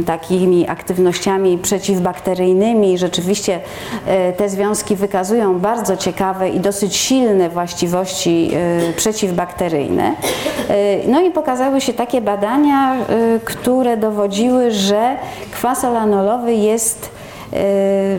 [0.07, 3.61] takimi aktywnościami przeciwbakteryjnymi i rzeczywiście
[4.37, 8.51] te związki wykazują bardzo ciekawe i dosyć silne właściwości
[8.97, 10.15] przeciwbakteryjne.
[11.09, 12.97] No i pokazały się takie badania,
[13.45, 15.10] które dowodziły, że
[15.53, 17.21] kwas olanolowy jest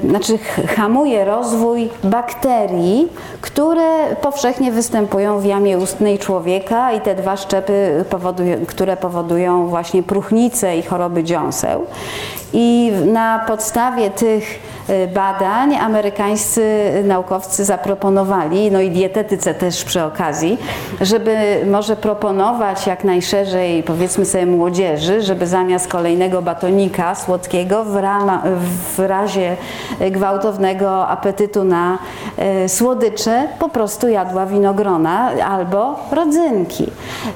[0.04, 0.40] Yy, znaczy
[0.76, 3.08] hamuje rozwój bakterii,
[3.42, 10.04] które powszechnie występują w jamie ustnej człowieka i te dwa szczepy, powodują, które powodują właśnie
[10.04, 11.86] próchnicę i choroby dziąseł.
[12.54, 14.60] I na podstawie tych
[14.90, 20.58] y, badań amerykańscy naukowcy zaproponowali, no i dietetyce też przy okazji,
[21.02, 21.36] żeby
[21.72, 28.44] może proponować jak najszerzej, powiedzmy sobie młodzieży, żeby zamiast kolejnego batonika słodkiego w, rama,
[28.98, 29.58] w razie
[30.12, 31.98] gwałtownego apetytu na
[32.66, 36.88] y, słodycze po prostu jadła winogrona albo rodzynki.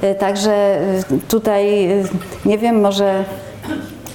[0.04, 0.80] Y, także
[1.28, 1.90] tutaj
[2.46, 3.24] nie wiem, może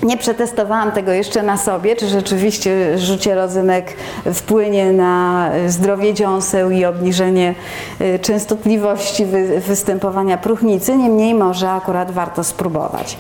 [0.03, 3.97] nie przetestowałam tego jeszcze na sobie, czy rzeczywiście rzucie rodzynek
[4.35, 7.55] wpłynie na zdrowie dziąseł i obniżenie
[8.01, 9.27] y, częstotliwości
[9.67, 13.17] występowania próchnicy, niemniej może akurat warto spróbować.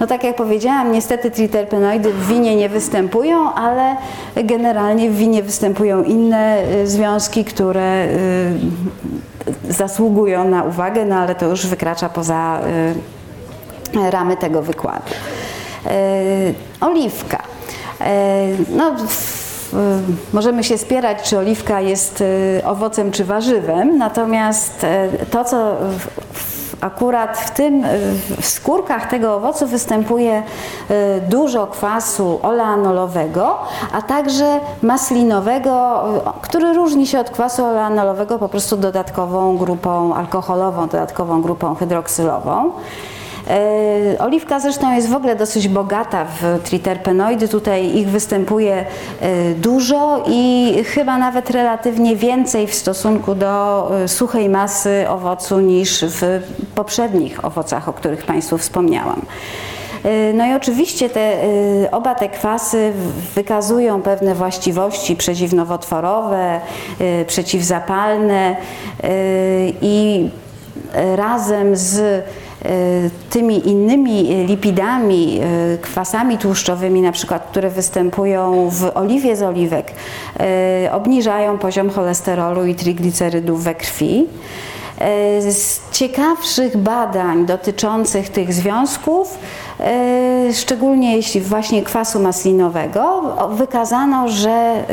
[0.00, 3.96] No tak jak powiedziałam, niestety triterpenoidy w winie nie występują, ale
[4.44, 8.08] generalnie w winie występują inne y, związki, które
[9.68, 12.60] zasługują na uwagę, no ale to już wykracza poza
[14.10, 15.14] ramy tego wykładu.
[15.86, 17.42] E, oliwka.
[18.00, 18.92] E, no,
[20.32, 22.24] możemy się spierać, czy oliwka jest
[22.60, 24.86] e, owocem czy warzywem, natomiast
[25.30, 25.76] to, co
[26.80, 27.82] akurat w tym,
[28.40, 30.42] w skórkach tego owocu występuje
[31.28, 33.58] dużo kwasu oleanolowego,
[33.92, 36.02] a także maslinowego,
[36.42, 42.72] który różni się od kwasu oleanolowego po prostu dodatkową grupą alkoholową, dodatkową grupą hydroksylową.
[43.50, 48.84] E, oliwka zresztą jest w ogóle dosyć bogata w triterpenoidy, tutaj ich występuje
[49.20, 56.04] e, dużo i chyba nawet relatywnie więcej w stosunku do e, suchej masy owocu niż
[56.04, 56.42] w
[56.74, 59.22] poprzednich owocach, o których Państwu wspomniałam.
[60.34, 61.36] No i oczywiście te,
[61.92, 62.92] oba te kwasy
[63.34, 66.60] wykazują pewne właściwości przeciwnowotworowe,
[67.26, 68.56] przeciwzapalne
[69.82, 70.28] i
[71.16, 72.24] razem z
[73.30, 79.92] tymi innymi lipidami, e, kwasami tłuszczowymi, na przykład, które występują w oliwie z oliwek,
[80.40, 84.26] e, obniżają poziom cholesterolu i triglicerydów we krwi.
[85.50, 89.38] Z ciekawszych badań dotyczących tych związków,
[90.52, 94.84] szczególnie jeśli właśnie kwasu maslinowego, wykazano, że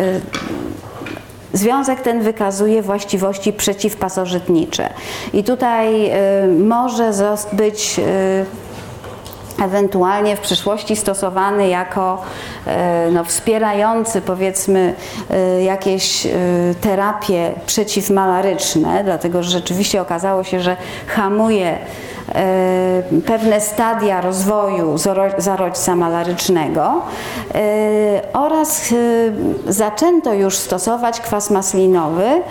[1.53, 4.89] Związek ten wykazuje właściwości przeciwpasożytnicze.
[5.33, 7.13] I tutaj y, może
[7.53, 8.70] być y,
[9.59, 12.21] ewentualnie w przyszłości stosowany jako
[12.67, 14.93] e, no, wspierający powiedzmy
[15.29, 16.29] e, jakieś e,
[16.81, 20.77] terapie przeciwmalaryczne, dlatego że rzeczywiście okazało się, że
[21.07, 21.77] hamuje
[23.25, 24.97] pewne stadia rozwoju
[25.37, 27.01] zarodźca malarycznego
[28.33, 28.93] oraz
[29.67, 32.41] zaczęto już stosować kwas maslinowy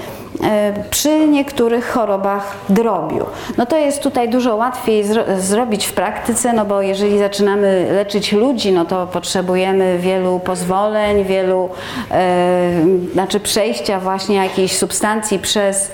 [0.91, 3.27] przy niektórych chorobach drobiu.
[3.59, 8.33] No to jest tutaj dużo łatwiej zro zrobić w praktyce, no bo jeżeli zaczynamy leczyć
[8.33, 11.71] ludzi, no to potrzebujemy wielu pozwoleń, wielu,
[12.11, 12.71] e,
[13.13, 15.91] znaczy przejścia właśnie jakiejś substancji przez e,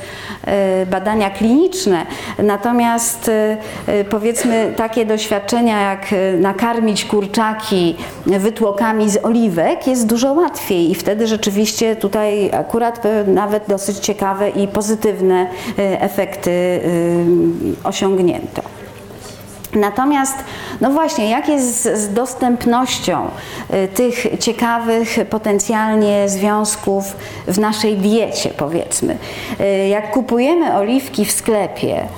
[0.90, 2.06] badania kliniczne.
[2.38, 10.32] Natomiast e, e powiedzmy takie doświadczenia jak e, nakarmić kurczaki wytłokami z oliwek jest dużo
[10.32, 16.80] łatwiej i wtedy rzeczywiście tutaj akurat nawet dosyć ciekawe i pozytywne efekty
[17.84, 18.62] osiągnięto.
[19.76, 20.34] Natomiast,
[20.80, 23.28] no właśnie, jak jest z dostępnością
[23.74, 27.16] y, tych ciekawych potencjalnie związków
[27.46, 29.16] w naszej diecie, powiedzmy?
[29.90, 32.08] Jak kupujemy oliwki w sklepie,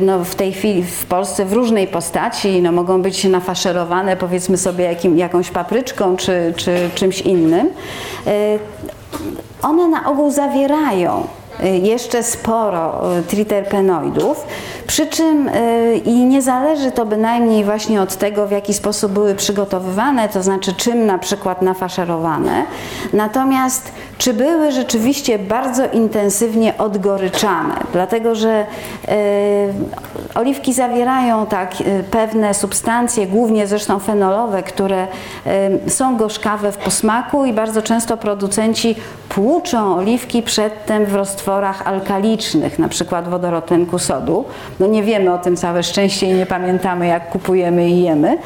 [0.00, 4.84] no w tej chwili w Polsce w różnej postaci, no mogą być nafaszerowane powiedzmy sobie
[4.84, 7.70] jakim, jakąś papryczką czy, czy czymś innym,
[9.62, 14.46] one na ogół zawierają Y, jeszcze sporo y, triterpenoidów,
[14.86, 19.34] przy czym y, i nie zależy to bynajmniej właśnie od tego, w jaki sposób były
[19.34, 22.64] przygotowywane, to znaczy czym na przykład nafaszerowane,
[23.12, 28.66] natomiast czy były rzeczywiście bardzo intensywnie odgoryczane, dlatego że
[30.34, 31.74] oliwki zawierają tak
[32.10, 35.06] pewne substancje, głównie zresztą fenolowe, które
[35.86, 38.96] są gorzkawe w posmaku i bardzo często producenci
[39.28, 44.44] płuczą oliwki przedtem w roztworach alkalicznych, na przykład wodorotlenku sodu.
[44.80, 48.38] No nie wiemy o tym całe szczęście i nie pamiętamy jak kupujemy i jemy.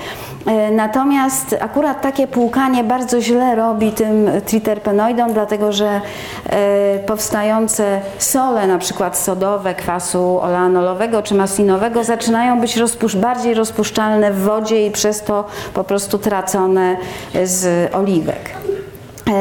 [0.47, 6.01] E, natomiast akurat takie płukanie bardzo źle robi tym triterpenoidom, dlatego że
[6.47, 14.33] e, powstające sole, na przykład sodowe, kwasu oleanolowego czy maslinowego zaczynają być rozpusz bardziej rozpuszczalne
[14.33, 15.45] w wodzie i przez to
[15.75, 16.97] po prostu tracone
[17.45, 18.62] z oliwek.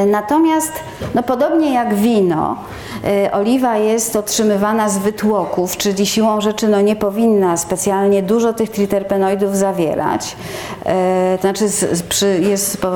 [0.06, 0.72] Natomiast,
[1.14, 2.56] no podobnie jak wino,
[3.04, 8.70] e, oliwa jest otrzymywana z wytłoków, czyli siłą rzeczy no, nie powinna specjalnie dużo tych
[8.70, 10.36] triterpenoidów zawierać.
[11.42, 12.88] To znaczy jest po,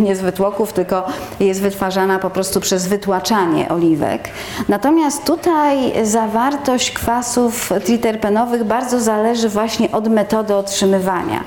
[0.00, 1.06] nie z wytłoków, tylko
[1.40, 4.28] jest wytwarzana po prostu przez wytłaczanie oliwek.
[4.68, 11.44] Natomiast tutaj zawartość kwasów triterpenowych bardzo zależy właśnie od metody otrzymywania.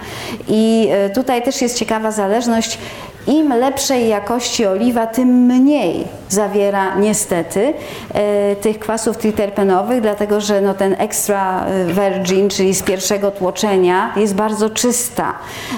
[0.47, 2.77] I tutaj też jest ciekawa zależność,
[3.28, 7.73] im lepszej jakości oliwa, tym mniej zawiera niestety
[8.13, 14.36] e, tych kwasów triterpenowych, dlatego że no, ten extra virgin, czyli z pierwszego tłoczenia, jest
[14.36, 15.34] bardzo czysta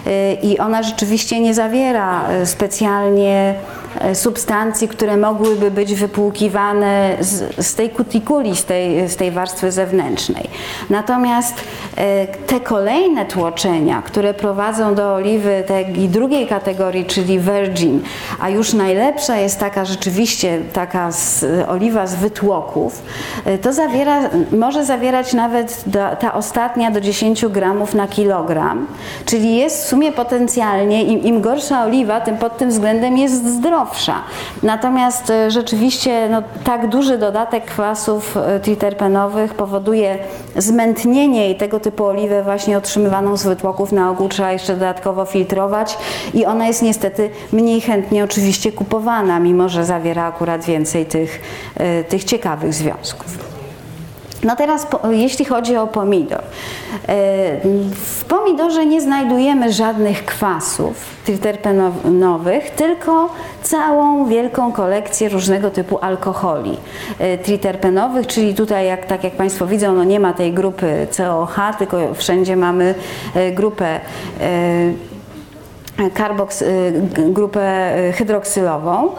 [0.07, 3.55] e, i ona rzeczywiście nie zawiera e, specjalnie
[3.88, 9.71] E, substancji, które mogłyby być wypłukiwane z, z tej kutikuli, z tej, z tej warstwy
[9.71, 10.49] zewnętrznej.
[10.89, 11.53] Natomiast
[11.97, 18.01] e, te kolejne tłoczenia, które prowadzą do oliwy tej drugiej kategorii, czyli virgin,
[18.39, 23.01] a już najlepsza jest taka rzeczywiście taka z, oliwa z wytłoków,
[23.45, 24.19] e, to zawiera,
[24.51, 28.87] może zawierać nawet do, ta ostatnia do 10 gramów na kilogram,
[29.25, 33.88] czyli jest w sumie potencjalnie, im, im gorsza oliwa, tym pod tym względem jest zdrowa
[33.89, 34.23] zdrowsza.
[34.63, 40.17] Natomiast e, rzeczywiście no, tak duży dodatek kwasów e, triterpenowych powoduje
[40.57, 45.97] zmętnienie i tego typu oliwę właśnie otrzymywaną z wytłoków na ogół trzeba jeszcze dodatkowo filtrować
[46.33, 51.41] i ona jest niestety mniej chętnie oczywiście kupowana, mimo że zawiera akurat więcej tych,
[51.75, 53.58] e, tych ciekawych związków.
[54.43, 56.41] No teraz, jeśli chodzi o pomidor.
[57.95, 63.29] W pomidorze nie znajdujemy żadnych kwasów triterpenowych, tylko
[63.63, 66.77] całą wielką kolekcję różnego typu alkoholi
[67.19, 71.57] e, triterpenowych, czyli tutaj, jak, tak jak Państwo widzą, no nie ma tej grupy COH,
[71.77, 72.95] tylko wszędzie mamy
[73.35, 73.99] e, grupę
[76.13, 76.93] karboks, y,
[77.29, 79.09] grupę y, hydroksylową.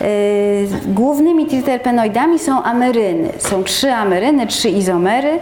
[0.00, 3.28] Y, głównymi triterpenoidami są ameryny.
[3.38, 5.38] Są trzy ameryny, trzy izomery.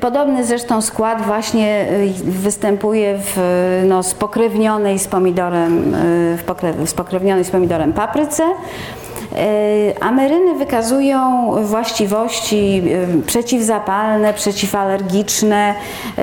[0.00, 1.86] Podobny zresztą skład właśnie
[2.24, 3.36] występuje w
[3.88, 5.96] no, spokrewnionej z pomidorem,
[6.36, 8.44] w spokrewnionej z pomidorem papryce.
[9.36, 12.82] E, ameryny wykazują właściwości
[13.18, 15.74] e, przeciwzapalne, przeciwalergiczne,
[16.18, 16.22] e,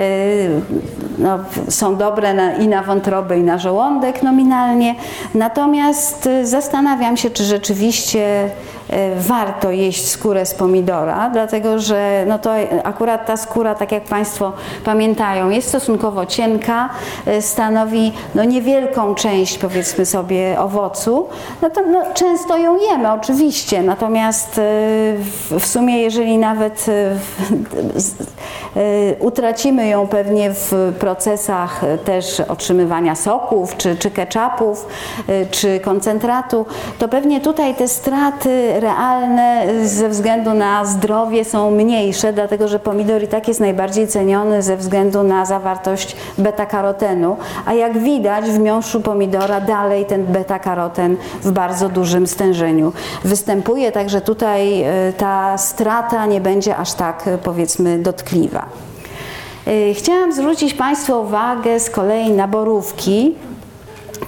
[1.17, 1.39] no,
[1.69, 4.95] są dobre na, i na wątrobę, i na żołądek nominalnie.
[5.35, 8.49] Natomiast zastanawiam się, czy rzeczywiście
[9.17, 12.51] warto jeść skórę z pomidora, dlatego że no to
[12.83, 16.89] akurat ta skóra, tak jak Państwo pamiętają, jest stosunkowo cienka,
[17.25, 21.27] e, stanowi no niewielką część powiedzmy sobie owocu.
[21.61, 26.85] No to no, często ją jemy oczywiście, natomiast w, w sumie jeżeli nawet
[29.19, 34.87] utracimy ją pewnie w procesach też otrzymywania soków czy, czy ketchupów,
[35.51, 36.65] czy koncentratu,
[36.99, 43.23] to pewnie tutaj te straty realne ze względu na zdrowie są mniejsze, dlatego że pomidor
[43.23, 49.01] i tak jest najbardziej ceniony ze względu na zawartość beta-karotenu, a jak widać w miąższu
[49.01, 52.93] pomidora dalej ten beta-karoten w bardzo dużym stężeniu.
[53.23, 58.65] Występuje, także tutaj e, ta strata nie będzie aż tak e, powiedzmy dotkliwa.
[59.67, 63.35] E, chciałam zwrócić Państwa uwagę z kolei na borówki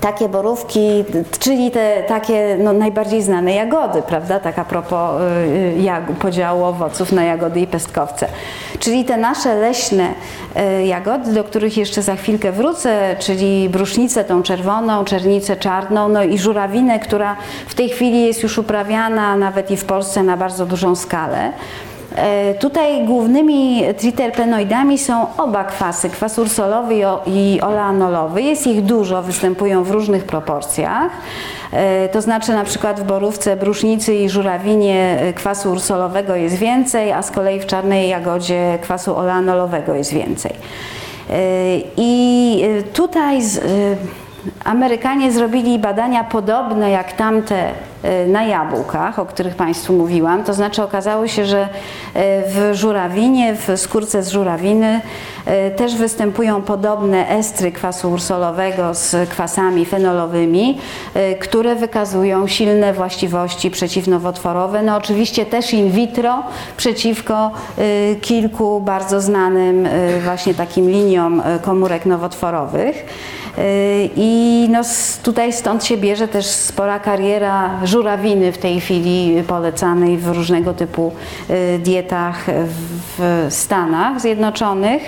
[0.01, 1.03] takie borówki,
[1.39, 4.39] czyli te takie no, najbardziej znane jagody, prawda?
[4.39, 8.27] Tak a propos y, jak, podziału owoców na jagody i pestkowce.
[8.79, 10.09] Czyli te nasze leśne
[10.79, 16.23] y, jagody, do których jeszcze za chwilkę wrócę, czyli brusznicę tą czerwoną, czernicę czarną, no
[16.23, 17.35] i żurawinę, która
[17.67, 21.51] w tej chwili jest już uprawiana nawet i w Polsce na bardzo dużą skalę.
[22.17, 26.95] E, tutaj głównymi triterpenoidami są oba kwasy, kwas ursolowy
[27.27, 28.41] i oleanolowy.
[28.41, 31.11] Jest ich dużo, występują w różnych proporcjach.
[31.71, 37.11] E, to znaczy na przykład w borówce, brusznicy i żurawinie e, kwasu ursolowego jest więcej,
[37.11, 40.51] a z kolei w czarnej jagodzie kwasu oleanolowego jest więcej.
[41.97, 42.63] I
[42.93, 43.41] tutaj
[44.63, 47.71] Amerykanie zrobili badania podobne jak tamte
[48.27, 50.43] na jabłkach, o których Państwu mówiłam.
[50.43, 51.67] To znaczy okazało się, że e,
[52.47, 55.01] w żurawinie, w skórce z żurawiny
[55.45, 60.77] e, też występują podobne estry kwasu ursolowego z kwasami fenolowymi,
[61.39, 64.83] które wykazują silne właściwości przeciwnowotworowe.
[64.83, 66.43] No oczywiście też in vitro
[66.77, 67.51] przeciwko
[68.21, 69.87] kilku bardzo znanym
[70.23, 73.05] właśnie takim liniom komórek nowotworowych.
[74.15, 74.81] I no
[75.23, 81.11] tutaj stąd się bierze też spora kariera żurawiny w tej chwili polecanej w różnego typu
[81.49, 82.45] y, dietach
[83.17, 85.03] w Stanach Zjednoczonych.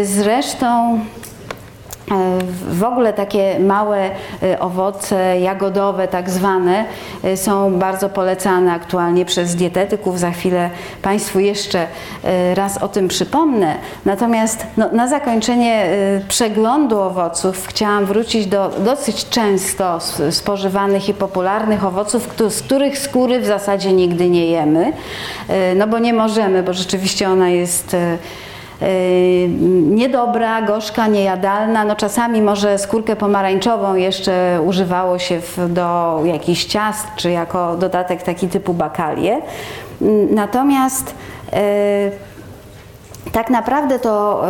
[0.00, 0.98] Y, zresztą
[2.70, 4.10] w ogóle takie małe
[4.42, 6.84] e, owoce jagodowe, tak zwane,
[7.22, 10.18] e, są bardzo polecane aktualnie przez dietetyków.
[10.18, 10.70] Za chwilę
[11.02, 11.86] Państwu jeszcze
[12.54, 13.74] raz o tym przypomnę.
[14.04, 15.86] Natomiast no, na zakończenie
[16.28, 19.98] przeglądu owoców chciałam wrócić do dosyć często
[20.30, 24.92] spożywanych i popularnych owoców, z których skóry w zasadzie nigdy nie jemy.
[25.76, 27.96] No bo nie możemy, bo rzeczywiście ona jest
[29.90, 31.84] niedobra, gorzka, niejadalna.
[31.84, 38.22] No czasami może skórkę pomarańczową jeszcze używało się w, do jakichś ciast, czy jako dodatek
[38.22, 39.40] taki typu bakalie.
[40.30, 41.14] Natomiast
[41.52, 41.58] yy,
[43.32, 44.44] tak naprawdę to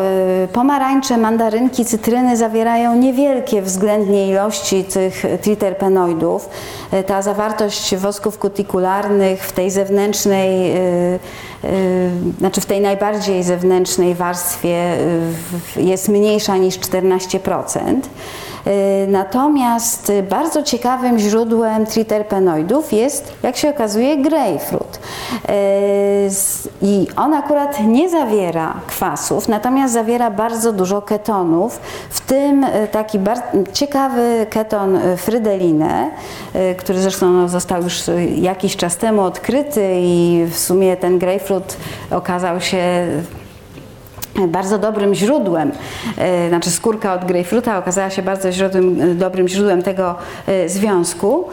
[0.45, 6.49] y, pomarańcze, mandarynki, cytryny zawierają niewielkie względnie ilości tych triterpenoidów.
[6.93, 11.19] Y, ta zawartość wosków kutikularnych w tej zewnętrznej, y,
[12.39, 14.97] znaczy w tej najbardziej zewnętrznej warstwie
[15.77, 18.09] jest mniejsza niż 14%.
[18.67, 25.01] Y, natomiast bardzo ciekawym źródłem triterpenoidów jest, jak się okazuje, grapefruit.
[25.49, 26.29] Y,
[26.83, 33.19] I on akurat nie zawiera kwasów, natomiast zawiera bardzo dużo ketonów, w tym y, taki
[33.73, 36.11] ciekawy keton frydelinę,
[36.79, 38.03] który zresztą no, został już
[38.37, 41.77] jakiś czas temu odkryty i w sumie ten grapefruit
[42.11, 43.07] okazał się
[44.49, 45.73] bardzo dobrym źródłem,
[46.19, 50.15] e, znaczy skórka od grejpfruta okazała się bardzo źródłem, e, dobrym źródłem tego
[50.47, 51.45] e, związku.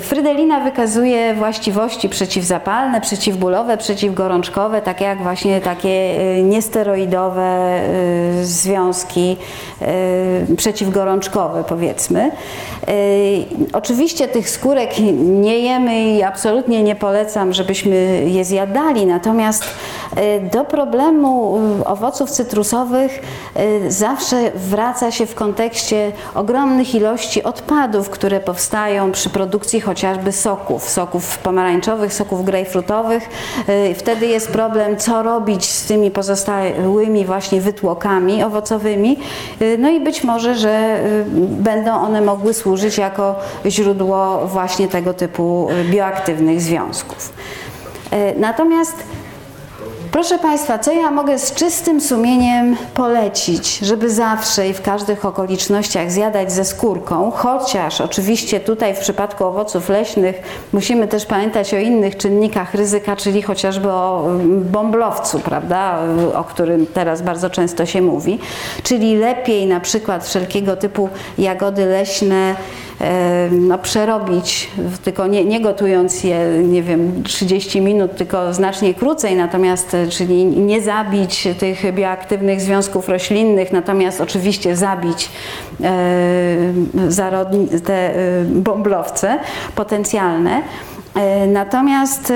[0.00, 7.80] Frydelina wykazuje właściwości przeciwzapalne, przeciwbólowe, przeciwgorączkowe, takie jak właśnie takie niesteroidowe
[8.42, 9.36] związki
[10.56, 12.30] przeciwgorączkowe powiedzmy.
[13.72, 19.64] Oczywiście tych skórek nie jemy i absolutnie nie polecam, żebyśmy je zjadali, natomiast
[20.52, 23.22] do problemu owoców cytrusowych
[23.56, 30.90] y, zawsze wraca się w kontekście ogromnych ilości odpadów, które powstają przy produkcji chociażby soków,
[30.90, 33.28] soków pomarańczowych, soków grejpfrutowych.
[33.68, 39.16] Y, wtedy jest problem, co robić z tymi pozostałymi właśnie wytłokami owocowymi.
[39.62, 41.00] Y, no i być może, że
[41.38, 43.34] będą one mogły służyć jako
[43.66, 47.32] źródło właśnie tego typu bioaktywnych związków.
[48.36, 48.94] Natomiast
[50.12, 56.12] Proszę Państwa, co ja mogę z czystym sumieniem polecić, żeby zawsze i w każdych okolicznościach
[56.12, 60.42] zjadać ze skórką, chociaż oczywiście tutaj w przypadku owoców leśnych
[60.72, 65.98] musimy też pamiętać o innych czynnikach ryzyka, czyli chociażby o mm, bąblowcu, prawda,
[66.34, 68.38] o którym teraz bardzo często się mówi,
[68.82, 72.54] czyli lepiej na przykład wszelkiego typu jagody leśne
[73.50, 74.70] no, przerobić,
[75.04, 80.44] tylko nie, nie gotując je, nie wiem, 30 minut, tylko znacznie krócej, natomiast, e, czyli
[80.46, 85.30] nie zabić tych bioaktywnych związków roślinnych, natomiast oczywiście zabić
[85.82, 86.56] e,
[87.08, 89.38] zarodni, te e, bąblowce
[89.74, 90.62] potencjalne.
[91.48, 92.32] Natomiast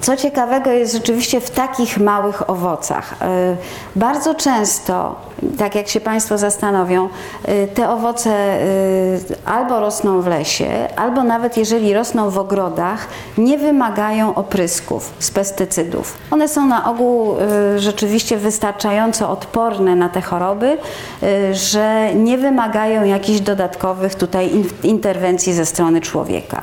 [0.00, 3.14] co ciekawego jest rzeczywiście w takich małych owocach.
[3.20, 3.56] E,
[3.96, 5.16] bardzo często,
[5.58, 7.08] tak jak się Państwo zastanowią,
[7.44, 8.64] e, te owoce e,
[9.44, 13.08] albo rosną w lesie, albo nawet jeżeli rosną w ogrodach,
[13.38, 16.16] nie wymagają oprysków z pestycydów.
[16.30, 17.34] One są na ogół
[17.76, 20.78] rzeczywiście wystarczająco odporne na te choroby,
[21.52, 26.62] że nie wymagają jakichś dodatkowych tutaj interwencji ze strony człowieka.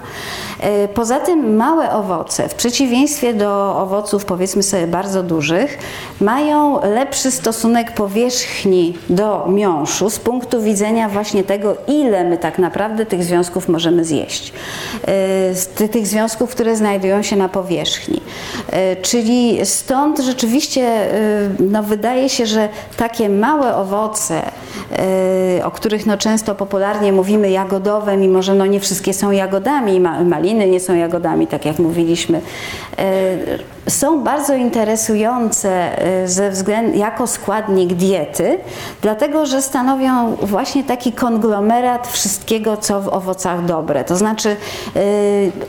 [0.93, 5.77] Poza tym małe owoce, w przeciwieństwie przeciwieństwie do owoców, powiedzmy sobie, bardzo dużych,
[6.21, 13.05] mają lepszy stosunek powierzchni do miąższu z punktu widzenia właśnie tego, ile my tak naprawdę
[13.05, 14.53] tych związków możemy zjeść.
[15.81, 18.21] Y, tych związków, które znajdują się na powierzchni.
[18.73, 24.41] Y, czyli stąd rzeczywiście y, no, wydaje się, że takie małe owoce,
[25.63, 30.67] o których no, często popularnie mówimy jagodowe, mimo że no, nie wszystkie są jagodami, maliny
[30.67, 32.41] nie są jagodami, tak jak mówiliśmy,
[32.97, 36.51] E, są bardzo interesujące e, ze
[36.93, 38.59] jako składnik diety,
[39.01, 44.03] dlatego że stanowią właśnie taki konglomerat wszystkiego, co w owocach dobre.
[44.03, 44.55] To znaczy e,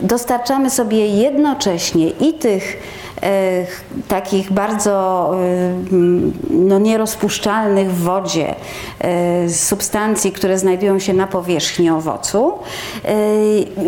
[0.00, 2.76] dostarczamy sobie jednocześnie i tych
[3.22, 3.66] E,
[4.08, 5.30] takich bardzo
[6.50, 8.54] no, nierozpuszczalnych w wodzie
[9.48, 12.52] substancji, które znajdują się na powierzchni owocu.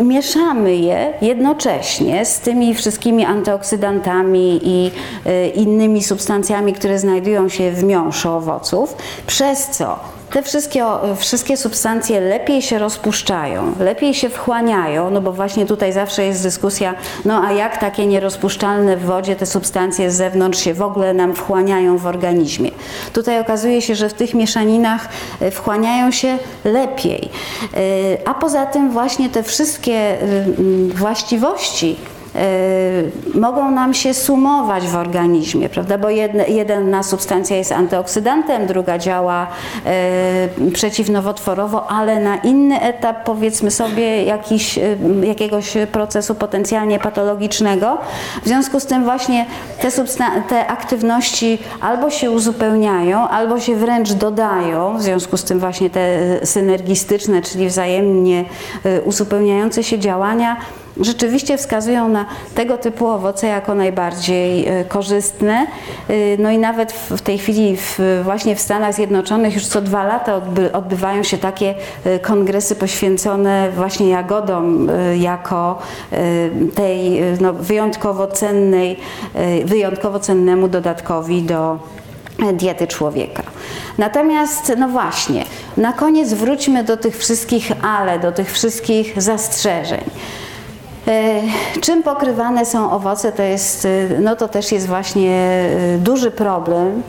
[0.04, 4.17] Mieszamy je jednocześnie z tymi wszystkimi antyoksydantami
[4.62, 4.90] i
[5.54, 8.96] innymi substancjami, które znajdują się w miąższu owoców,
[9.26, 10.84] przez co te wszystkie,
[11.16, 16.94] wszystkie substancje lepiej się rozpuszczają, lepiej się wchłaniają, no bo właśnie tutaj zawsze jest dyskusja,
[17.24, 21.34] no a jak takie nierozpuszczalne w wodzie te substancje z zewnątrz się w ogóle nam
[21.34, 22.70] wchłaniają w organizmie.
[23.12, 25.08] Tutaj okazuje się, że w tych mieszaninach
[25.40, 27.28] e, wchłaniają się lepiej.
[27.74, 30.18] E, a poza tym właśnie te wszystkie
[30.94, 32.17] właściwości, Y,
[33.34, 35.98] mogą nam się sumować w organizmie, prawda?
[35.98, 39.46] Bo jedna, jedna substancja jest antyoksydantem, druga działa
[40.66, 47.98] y, przeciwnowotworowo, ale na inny etap powiedzmy sobie jakiś, y, jakiegoś procesu potencjalnie patologicznego.
[48.42, 49.46] W związku z tym właśnie
[49.80, 49.90] te,
[50.48, 56.18] te aktywności albo się uzupełniają, albo się wręcz dodają, w związku z tym właśnie te
[56.46, 58.44] synergistyczne, czyli wzajemnie
[59.04, 60.56] uzupełniające się działania
[61.00, 65.66] rzeczywiście wskazują na tego typu owoce jako najbardziej e, korzystne.
[66.08, 70.04] E, no i nawet w tej chwili w, właśnie w Stanach Zjednoczonych już co dwa
[70.04, 71.74] lata odby, odbywają się takie
[72.04, 74.88] e, kongresy poświęcone właśnie jagodom
[75.18, 75.78] jako
[76.74, 78.96] tej no, wyjątkowo cennej,
[79.64, 81.78] wyjątkowo cennemu dodatkowi do
[82.52, 83.42] diety człowieka.
[83.98, 85.44] Natomiast, no właśnie,
[85.76, 90.04] na koniec wróćmy do tych wszystkich ale, do tych wszystkich zastrzeżeń.
[91.08, 91.42] E,
[91.80, 95.30] czym pokrywane są owoce, to jest, e, no to też jest właśnie
[95.94, 97.02] e, duży problem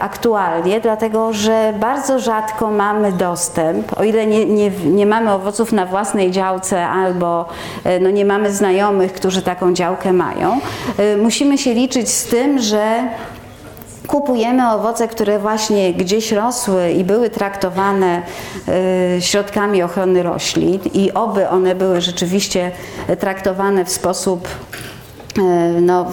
[0.00, 5.86] aktualnie, dlatego że bardzo rzadko mamy dostęp, o ile nie, nie, nie mamy owoców na
[5.86, 7.48] własnej działce albo
[8.00, 10.60] no nie mamy znajomych, którzy taką działkę mają,
[11.22, 13.08] musimy się liczyć z tym, że
[14.06, 18.22] kupujemy owoce, które właśnie gdzieś rosły i były traktowane
[19.18, 22.70] y, środkami ochrony roślin i oby one były rzeczywiście
[23.20, 24.48] traktowane w sposób
[25.38, 25.40] y,
[25.80, 26.12] no,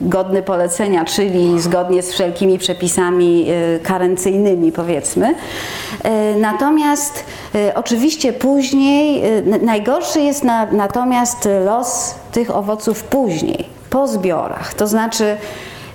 [0.00, 5.34] godny polecenia, czyli zgodnie z wszelkimi przepisami y, karencyjnymi, powiedzmy.
[6.36, 7.24] Natomiast
[7.74, 9.22] oczywiście później,
[9.62, 14.74] najgorszy jest na, natomiast los tych owoców później, po zbiorach.
[14.74, 15.36] To znaczy,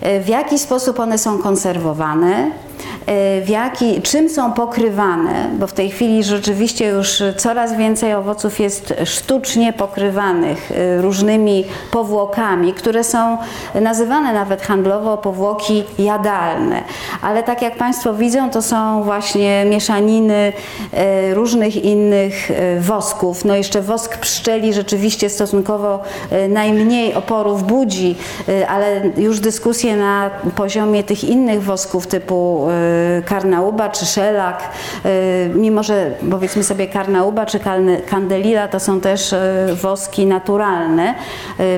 [0.02, 2.52] w jaki sposób one są konserwowane, e,
[3.42, 8.94] w jaki, czym są pokrywane, bo w tej chwili rzeczywiście już coraz więcej owoców jest
[9.06, 13.38] sztucznie pokrywanych e, różnymi powłokami, które są
[13.82, 16.84] nazywane nawet handlowo powłoki jadalne.
[17.22, 20.54] Ale tak jak Państwo widzą, to są właśnie mieszaniny
[20.94, 23.46] e, różnych innych wosków.
[23.46, 26.00] No jeszcze wosk pszczeli rzeczywiście stosunkowo
[26.50, 28.16] najmniej oporów budzi,
[28.68, 32.68] ale już dyskusje na poziomie tych innych wosków typu
[33.26, 34.70] karnauba czy szelak,
[35.06, 37.60] y, mimo że powiedzmy sobie karnauba czy
[38.10, 39.38] kandelila to są też y,
[39.82, 41.16] woski naturalne,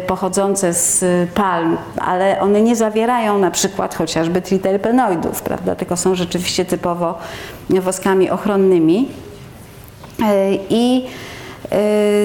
[0.07, 6.65] pochodzące z palm, ale one nie zawierają na przykład chociażby triterpenoidów, prawda, tylko są rzeczywiście
[6.65, 7.17] typowo
[7.69, 9.09] woskami ochronnymi.
[10.69, 11.30] I Y,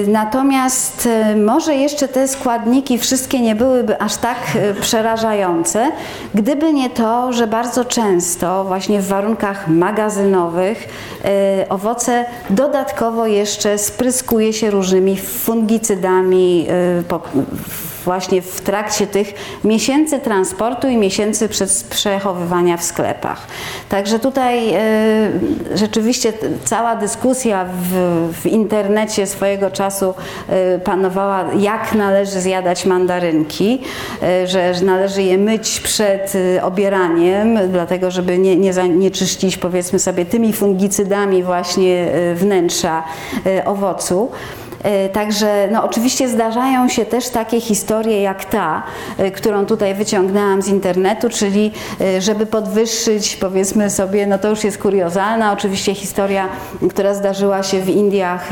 [0.07, 5.91] natomiast y, może jeszcze te składniki wszystkie nie byłyby aż tak y, przerażające,
[6.33, 10.87] gdyby nie to, że bardzo często właśnie w warunkach magazynowych
[11.69, 16.67] owoce dodatkowo jeszcze spryskuje się różnymi fungicydami
[18.07, 19.33] właśnie w trakcie tych
[19.63, 21.49] miesięcy transportu i miesięcy
[21.89, 23.47] przechowywania w sklepach.
[23.89, 24.79] Także tutaj e,
[25.75, 26.33] rzeczywiście
[26.65, 27.93] cała dyskusja w,
[28.41, 30.13] w internecie swojego czasu
[30.49, 33.81] e, panowała, jak należy zjadać mandarynki,
[34.23, 40.53] e, że należy je myć przed obieraniem, dlatego żeby nie, nie zanieczyścić powiedzmy sobie tymi
[40.53, 43.03] fungicydami właśnie wnętrza
[43.65, 44.29] owocu.
[44.83, 48.83] E, także no, oczywiście zdarzają się też takie historie jak ta,
[49.17, 51.71] e, którą tutaj wyciągnęłam z internetu, czyli
[52.01, 56.49] e, żeby podwyższyć powiedzmy sobie, no to już jest kuriozalna oczywiście historia,
[56.89, 58.49] która zdarzyła się w Indiach,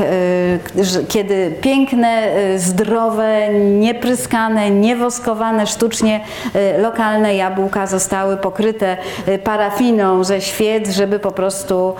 [1.08, 6.20] kiedy piękne, zdrowe, niepryskane, niewoskowane sztucznie
[6.78, 8.96] lokalne jabłka zostały pokryte
[9.44, 11.94] parafiną ze świec, żeby po prostu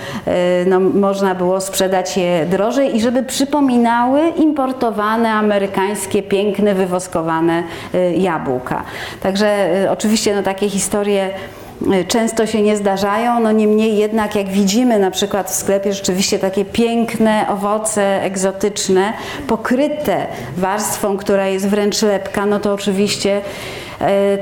[0.67, 7.63] no, można było sprzedać je drożej i żeby przypominały importowane, amerykańskie, piękne, wywoskowane
[7.95, 8.83] y, jabłka.
[9.23, 11.31] Także y, oczywiście no, takie historie
[11.93, 16.39] y, często się nie zdarzają, no niemniej jednak jak widzimy na przykład w sklepie rzeczywiście
[16.39, 19.13] takie piękne owoce egzotyczne,
[19.47, 23.41] pokryte warstwą, która jest wręcz lepka, no to oczywiście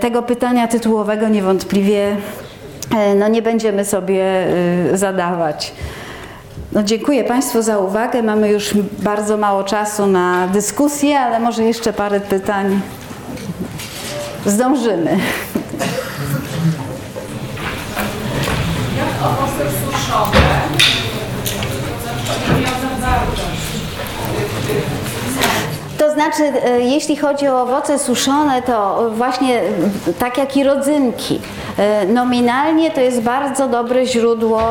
[0.01, 2.17] tego pytania tytułowego niewątpliwie
[3.17, 4.25] no nie będziemy sobie
[4.93, 5.73] zadawać.
[6.75, 8.23] No, dziękuję Państwu za uwagę.
[8.23, 12.81] Mamy już bardzo mało czasu na dyskusję, ale może jeszcze parę pytań
[14.47, 15.19] zdążymy.
[18.99, 20.41] Jak owoce suszone
[25.99, 29.61] To znaczy, e, jeśli chodzi o owoce suszone, to właśnie
[30.19, 31.41] tak jak i rodzynki.
[31.79, 34.63] E, nominalnie to jest bardzo dobre źródło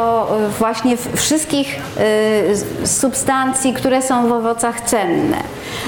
[0.45, 1.81] e, właśnie wszystkich
[2.85, 5.37] substancji, które są w owocach cenne.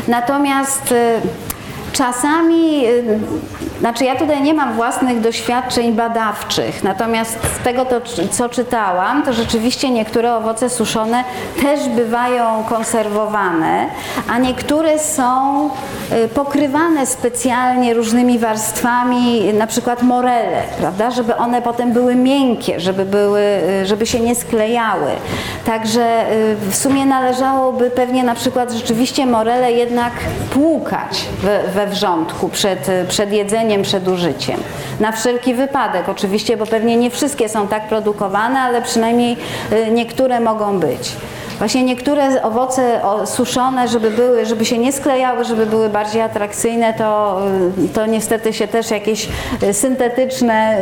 [0.08, 0.94] Natomiast
[1.96, 2.84] czasami,
[3.80, 9.34] znaczy ja tutaj nie mam własnych doświadczeń badawczych, natomiast z tego, to, co czytałam, to
[9.34, 11.24] rzeczywiście niektóre owoce suszone
[11.62, 13.86] też bywają konserwowane,
[14.30, 15.70] a niektóre są
[16.26, 23.06] y, pokrywane specjalnie różnymi warstwami, na przykład morele, prawda, żeby one potem były miękkie, żeby,
[23.06, 23.42] były,
[23.82, 25.12] y, żeby się nie sklejały.
[25.66, 30.14] Także y, w sumie należałoby pewnie na przykład rzeczywiście morele jednak
[30.50, 34.60] płukać we, we wrzątku przed, przed jedzeniem, przed użyciem.
[35.00, 39.38] Na wszelki wypadek oczywiście, bo pewnie nie wszystkie są tak produkowane, ale przynajmniej
[39.72, 41.12] y, niektóre mogą być.
[41.60, 47.42] Właśnie niektóre owoce suszone, żeby były, żeby się nie sklejały, żeby były bardziej atrakcyjne, to,
[47.86, 49.30] y, to niestety się też jakieś
[49.64, 50.82] y, syntetyczne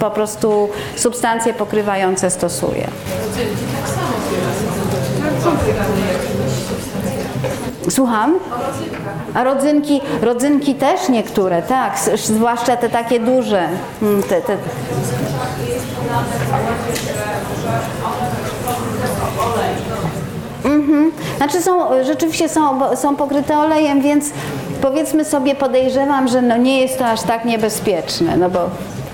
[0.00, 2.88] po prostu substancje pokrywające stosuje.
[7.90, 8.38] Słucham?
[9.34, 13.68] A rodzynki, rodzynki też niektóre, tak, zwłaszcza te takie duże.
[14.00, 14.56] Hmm, te, te.
[20.64, 21.12] Mhm.
[21.36, 24.30] Znaczy są, rzeczywiście są, są pokryte olejem, więc
[24.82, 28.60] powiedzmy sobie podejrzewam, że no nie jest to aż tak niebezpieczne, no bo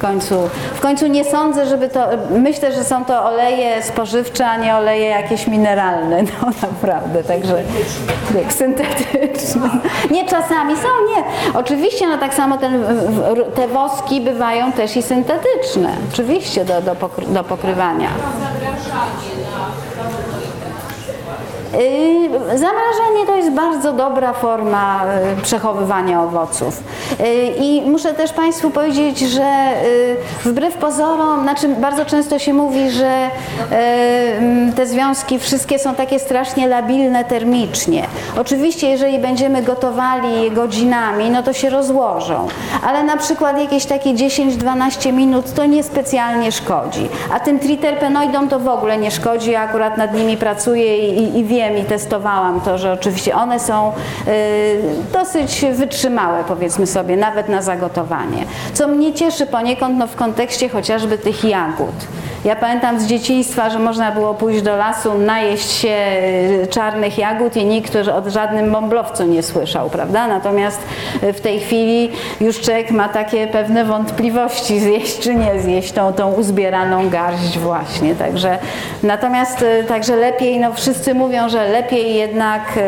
[0.01, 4.76] końcu, w końcu nie sądzę, żeby to, myślę, że są to oleje spożywcze, a nie
[4.76, 7.62] oleje jakieś mineralne, no naprawdę, także
[8.42, 9.70] jak syntetyczne.
[10.11, 11.24] Nie czasami są, nie.
[11.61, 12.84] Oczywiście, no tak samo ten,
[13.55, 18.09] te woski bywają też i syntetyczne, oczywiście do, do, pokry, do pokrywania.
[21.75, 25.05] Y, Zamrażanie to jest bardzo dobra forma
[25.39, 26.83] y, przechowywania owoców.
[27.21, 27.25] Y,
[27.59, 29.71] I muszę też Państwu powiedzieć, że
[30.45, 33.11] wbrew pozorom, znaczy bardzo często się mówi, że
[34.77, 38.07] te związki wszystkie są takie strasznie labilne termicznie.
[38.41, 42.49] Oczywiście, jeżeli będziemy gotowali je godzinami, no to się rozłożą,
[42.87, 47.09] ale na przykład jakieś takie 10-12 minut to niespecjalnie szkodzi.
[47.33, 51.45] A tym triterpenoidom to w ogóle nie szkodzi, ja akurat nad nimi pracuję i, i
[51.45, 53.92] wiem i testowałam to, że oczywiście one są
[54.28, 54.80] y,
[55.12, 58.44] dosyć wytrzymałe, powiedzmy sobie, nawet na zagotowanie.
[58.72, 61.94] Co mnie cieszy poniekąd no, w kontekście chociażby tych jagód.
[62.44, 65.96] Ja pamiętam z dzieciństwa, że można było pójść do lasu, najeść się
[66.62, 70.28] y, czarnych jagód i nikt już o żadnym bąblowcu nie słyszał, prawda?
[70.28, 70.80] Natomiast
[71.22, 76.12] y, w tej chwili już człowiek ma takie pewne wątpliwości, zjeść czy nie zjeść tą,
[76.12, 78.14] tą uzbieraną garść właśnie.
[78.14, 78.58] Także,
[79.02, 82.80] natomiast także lepiej, no wszyscy mówią, że lepiej jednak y,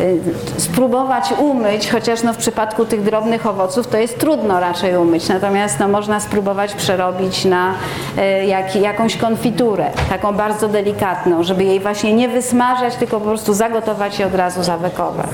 [0.00, 5.28] y, spróbować umyć, chociaż no w przypadku tych drobnych owoców to jest trudno raczej umyć,
[5.28, 7.74] natomiast no można spróbować przerobić na
[8.18, 13.54] y, jak, jakąś konfiturę, taką bardzo delikatną, żeby jej właśnie nie wysmażać, tylko po prostu
[13.54, 15.30] zagotować i od razu zawekować.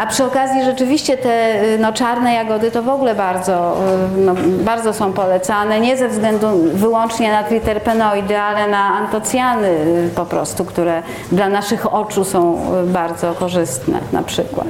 [0.00, 3.76] A przy okazji rzeczywiście te y, no, czarne jagody to w ogóle bardzo,
[4.16, 4.34] y, no,
[4.64, 10.64] bardzo są polecane, nie ze względu wyłącznie na triterpenoidy, ale na antocjany y, po prostu,
[10.64, 14.66] które dla naszych oczu są bardzo korzystne na przykład.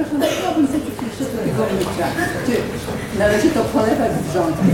[3.19, 4.67] należy to polewać wrzątkiem,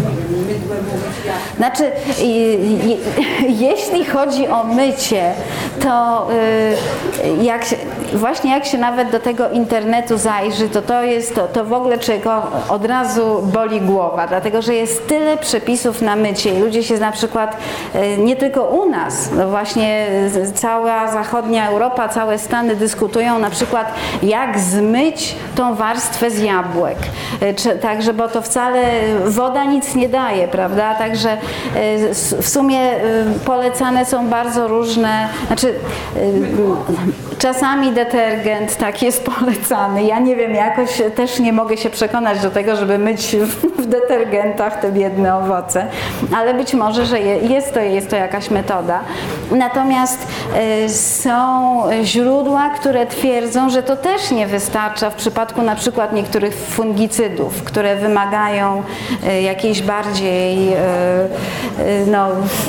[0.47, 1.58] mydłem umyć?
[1.58, 1.91] Znaczy,
[2.24, 2.97] i-
[3.68, 5.34] jeśli chodzi o mycie,
[5.84, 6.28] to
[7.41, 7.76] jak się,
[8.14, 11.97] właśnie jak się nawet do tego internetu zajrzy, to to jest, to, to w ogóle
[11.97, 16.97] czego od razu boli głowa, dlatego że jest tyle przepisów na mycie i ludzie się
[16.97, 17.57] na przykład,
[17.95, 20.07] y, nie tylko u nas, no właśnie
[20.55, 23.93] cała zachodnia Europa, całe Stany dyskutują na przykład
[24.23, 26.97] jak zmyć tą warstwę z jabłek.
[27.55, 28.83] Czy, także, bo to wcale
[29.25, 30.95] woda nic nie daje, prawda?
[30.95, 31.37] Także
[32.11, 32.79] s- w sumie
[33.45, 35.73] polecane są bardzo różne, znaczy
[37.39, 40.03] czasami detergent tak jest polecany.
[40.03, 44.79] Ja nie wiem, jakoś też nie mogę się przekonać do tego, żeby myć w, detergentach
[44.81, 45.88] te biedne owoce,
[46.35, 48.99] ale być może, że je, jest, to, jest to jakaś metoda.
[49.51, 50.27] Natomiast
[50.85, 56.55] y, są źródła, które twierdzą, że to też nie wystarcza w przypadku na przykład niektórych
[56.55, 58.83] fungicydów, które wymagają
[59.38, 60.77] y, jakiejś bardziej y,
[62.07, 62.27] no,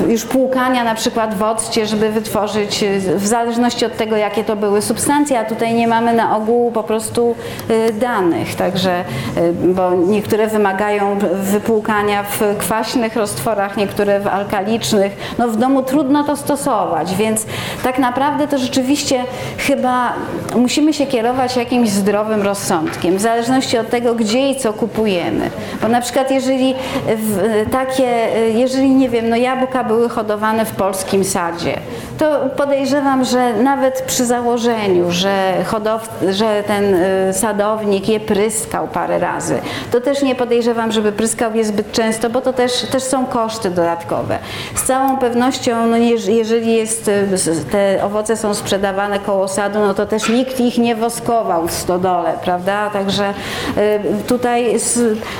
[0.08, 2.84] już płukania na przykład w occie, żeby wytworzyć,
[3.16, 6.82] w zależności od tego, jakie to były substancje, a tutaj nie mamy na ogół po
[6.82, 7.34] prostu
[7.70, 9.04] y, danych, także,
[9.36, 15.16] y, bo niektóre wymagają wypłukania w kwaśnych roztworach, niektóre w alkalicznych.
[15.38, 17.46] No w domu trudno to stosować, więc
[17.82, 19.24] tak naprawdę to rzeczywiście
[19.58, 20.12] chyba
[20.56, 25.50] musimy się kierować jakimś zdrowym rozsądkiem, w zależności od tego, gdzie i co kupujemy.
[25.82, 26.74] Bo na przykład jeżeli
[27.16, 31.74] w, takie, jeżeli nie wiem, no jabłka były hodowane w polskim sadzie,
[32.18, 39.18] to podejrzewam, że nawet przy założeniu, że, hodow, że ten y, sadownik je pryskał parę
[39.18, 39.60] razy,
[39.92, 43.70] to też nie podejrzewam, żeby pryskał je zbyt często, bo to też, też są koszty
[43.70, 44.38] dodatkowe.
[44.74, 47.26] Z całą pewnością, no jeż- jeżeli jest, y,
[47.70, 52.32] te owoce są sprzedawane koło sadu, no to też nikt ich nie woskował w stodole,
[52.44, 52.90] prawda?
[52.90, 53.30] Także
[53.76, 54.76] y, tutaj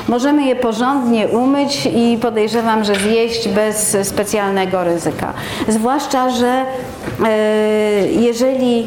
[0.09, 5.33] możemy je porządnie umyć i podejrzewam, że zjeść bez specjalnego ryzyka.
[5.69, 6.65] Zwłaszcza, że
[8.11, 8.87] jeżeli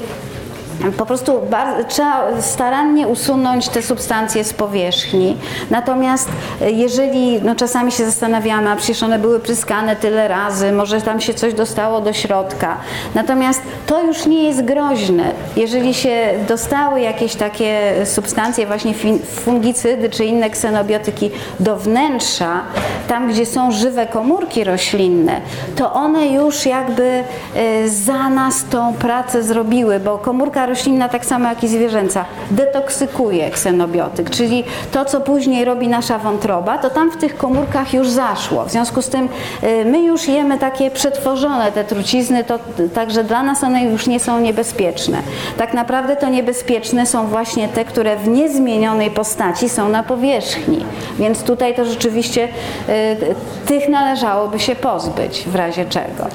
[0.97, 1.41] po prostu
[1.87, 5.37] trzeba starannie usunąć te substancje z powierzchni.
[5.69, 6.29] Natomiast
[6.61, 11.21] e, jeżeli, no czasami się zastanawiamy, a przecież one były pryskane tyle razy, może tam
[11.21, 12.77] się coś dostało do środka.
[13.15, 15.31] Natomiast to już nie jest groźne.
[15.55, 18.93] Jeżeli się dostały jakieś takie substancje, właśnie
[19.25, 22.61] fungicydy czy inne ksenobiotyki do wnętrza,
[23.07, 25.41] tam gdzie są żywe komórki roślinne,
[25.75, 27.23] to one już jakby
[27.55, 33.51] e, za nas tą pracę zrobiły, bo komórka roślinna, tak samo jak i zwierzęca, detoksykuje
[33.51, 38.65] ksenobiotyk, czyli to, co później robi nasza wątroba, to tam w tych komórkach już zaszło.
[38.65, 39.29] W związku z tym
[39.63, 42.59] y, my już jemy takie przetworzone te trucizny, to
[42.93, 45.17] także dla nas one już nie są niebezpieczne.
[45.57, 50.85] Tak naprawdę to niebezpieczne są właśnie te, które w niezmienionej postaci są na powierzchni.
[51.19, 52.47] Więc tutaj to rzeczywiście
[52.89, 53.35] y,
[53.65, 56.27] tych należałoby się pozbyć w razie czego.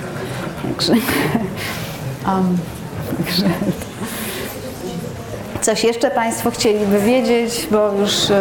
[0.62, 0.92] Także,
[2.26, 2.58] um,
[3.18, 3.46] także
[5.60, 8.30] Coś jeszcze Państwo chcieliby wiedzieć, bo już.
[8.30, 8.34] y,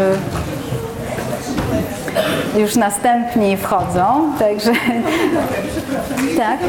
[2.57, 4.71] już następni wchodzą, także
[6.37, 6.59] tak.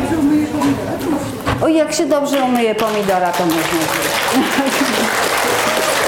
[1.62, 3.78] O, jak się dobrze umyje pomidora, to można zjeść.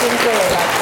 [0.03, 0.78] Dziękuję bardzo.